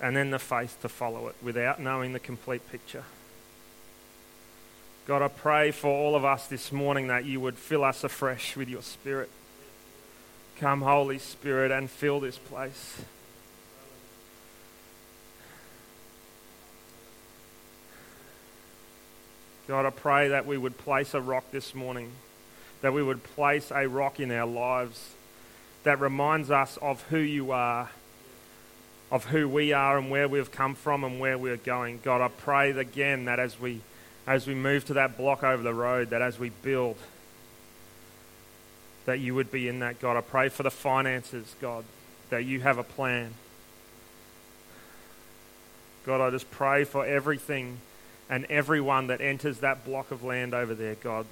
And 0.00 0.16
then 0.16 0.30
the 0.30 0.38
faith 0.38 0.78
to 0.82 0.88
follow 0.88 1.26
it 1.26 1.34
without 1.42 1.80
knowing 1.80 2.12
the 2.12 2.20
complete 2.20 2.70
picture. 2.70 3.04
God, 5.06 5.22
I 5.22 5.28
pray 5.28 5.70
for 5.70 5.88
all 5.88 6.16
of 6.16 6.24
us 6.24 6.46
this 6.46 6.72
morning 6.72 7.08
that 7.08 7.24
you 7.24 7.38
would 7.40 7.58
fill 7.58 7.84
us 7.84 8.04
afresh 8.04 8.56
with 8.56 8.68
your 8.68 8.82
Spirit. 8.82 9.30
Come, 10.58 10.82
Holy 10.82 11.18
Spirit, 11.18 11.70
and 11.70 11.90
fill 11.90 12.20
this 12.20 12.38
place. 12.38 13.02
God, 19.68 19.86
I 19.86 19.90
pray 19.90 20.28
that 20.28 20.46
we 20.46 20.56
would 20.56 20.78
place 20.78 21.14
a 21.14 21.20
rock 21.20 21.44
this 21.50 21.74
morning 21.74 22.12
that 22.84 22.92
we 22.92 23.02
would 23.02 23.24
place 23.24 23.72
a 23.74 23.88
rock 23.88 24.20
in 24.20 24.30
our 24.30 24.46
lives 24.46 25.14
that 25.84 25.98
reminds 26.00 26.50
us 26.50 26.76
of 26.82 27.00
who 27.04 27.16
you 27.16 27.50
are, 27.50 27.88
of 29.10 29.24
who 29.24 29.48
we 29.48 29.72
are 29.72 29.96
and 29.96 30.10
where 30.10 30.28
we've 30.28 30.52
come 30.52 30.74
from 30.74 31.02
and 31.02 31.18
where 31.18 31.38
we're 31.38 31.56
going. 31.56 31.98
God, 32.04 32.20
I 32.20 32.28
pray 32.28 32.72
again 32.72 33.24
that 33.24 33.40
as 33.40 33.58
we 33.58 33.80
as 34.26 34.46
we 34.46 34.54
move 34.54 34.84
to 34.86 34.94
that 34.94 35.16
block 35.16 35.42
over 35.42 35.62
the 35.62 35.74
road, 35.74 36.10
that 36.10 36.22
as 36.22 36.38
we 36.38 36.50
build, 36.50 36.96
that 39.06 39.20
you 39.20 39.34
would 39.34 39.50
be 39.50 39.68
in 39.68 39.80
that, 39.80 40.00
God. 40.00 40.16
I 40.16 40.22
pray 40.22 40.48
for 40.48 40.62
the 40.62 40.70
finances, 40.70 41.54
God, 41.60 41.84
that 42.30 42.44
you 42.44 42.60
have 42.60 42.78
a 42.78 42.82
plan. 42.82 43.34
God, 46.06 46.20
I 46.20 46.30
just 46.30 46.50
pray 46.50 46.84
for 46.84 47.04
everything 47.04 47.78
and 48.30 48.46
everyone 48.46 49.08
that 49.08 49.20
enters 49.20 49.58
that 49.58 49.84
block 49.84 50.10
of 50.10 50.24
land 50.24 50.54
over 50.54 50.74
there, 50.74 50.94
God 50.94 51.26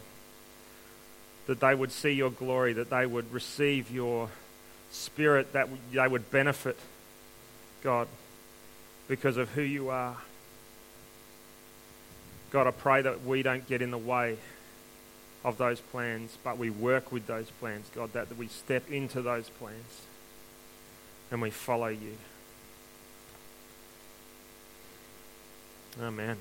that 1.47 1.61
they 1.61 1.75
would 1.75 1.93
see 1.93 2.11
your 2.11 2.31
glory, 2.31 2.73
that 2.73 2.91
they 2.91 3.07
would 3.07 3.33
receive 3.33 3.91
your 3.91 4.29
spirit, 4.91 5.53
that 5.53 5.69
they 5.93 6.07
would 6.07 6.31
benefit, 6.31 6.79
God, 7.83 8.09
because 9.09 9.37
of 9.37 9.51
who 9.51 9.63
you 9.63 9.89
are. 9.89 10.17
God, 12.53 12.67
I 12.67 12.71
pray 12.71 13.01
that 13.01 13.25
we 13.25 13.43
don't 13.43 13.67
get 13.67 13.81
in 13.81 13.91
the 13.91 13.99
way 13.99 14.37
of 15.43 15.57
those 15.57 15.81
plans, 15.81 16.37
but 16.45 16.59
we 16.59 16.69
work 16.69 17.11
with 17.11 17.27
those 17.27 17.51
plans, 17.59 17.91
God, 17.95 18.13
that 18.13 18.37
we 18.37 18.47
step 18.47 18.91
into 18.91 19.23
those 19.23 19.49
plans 19.49 20.03
and 21.31 21.41
we 21.41 21.51
follow 21.51 21.89
you. 21.89 22.19
Amen. 26.01 26.37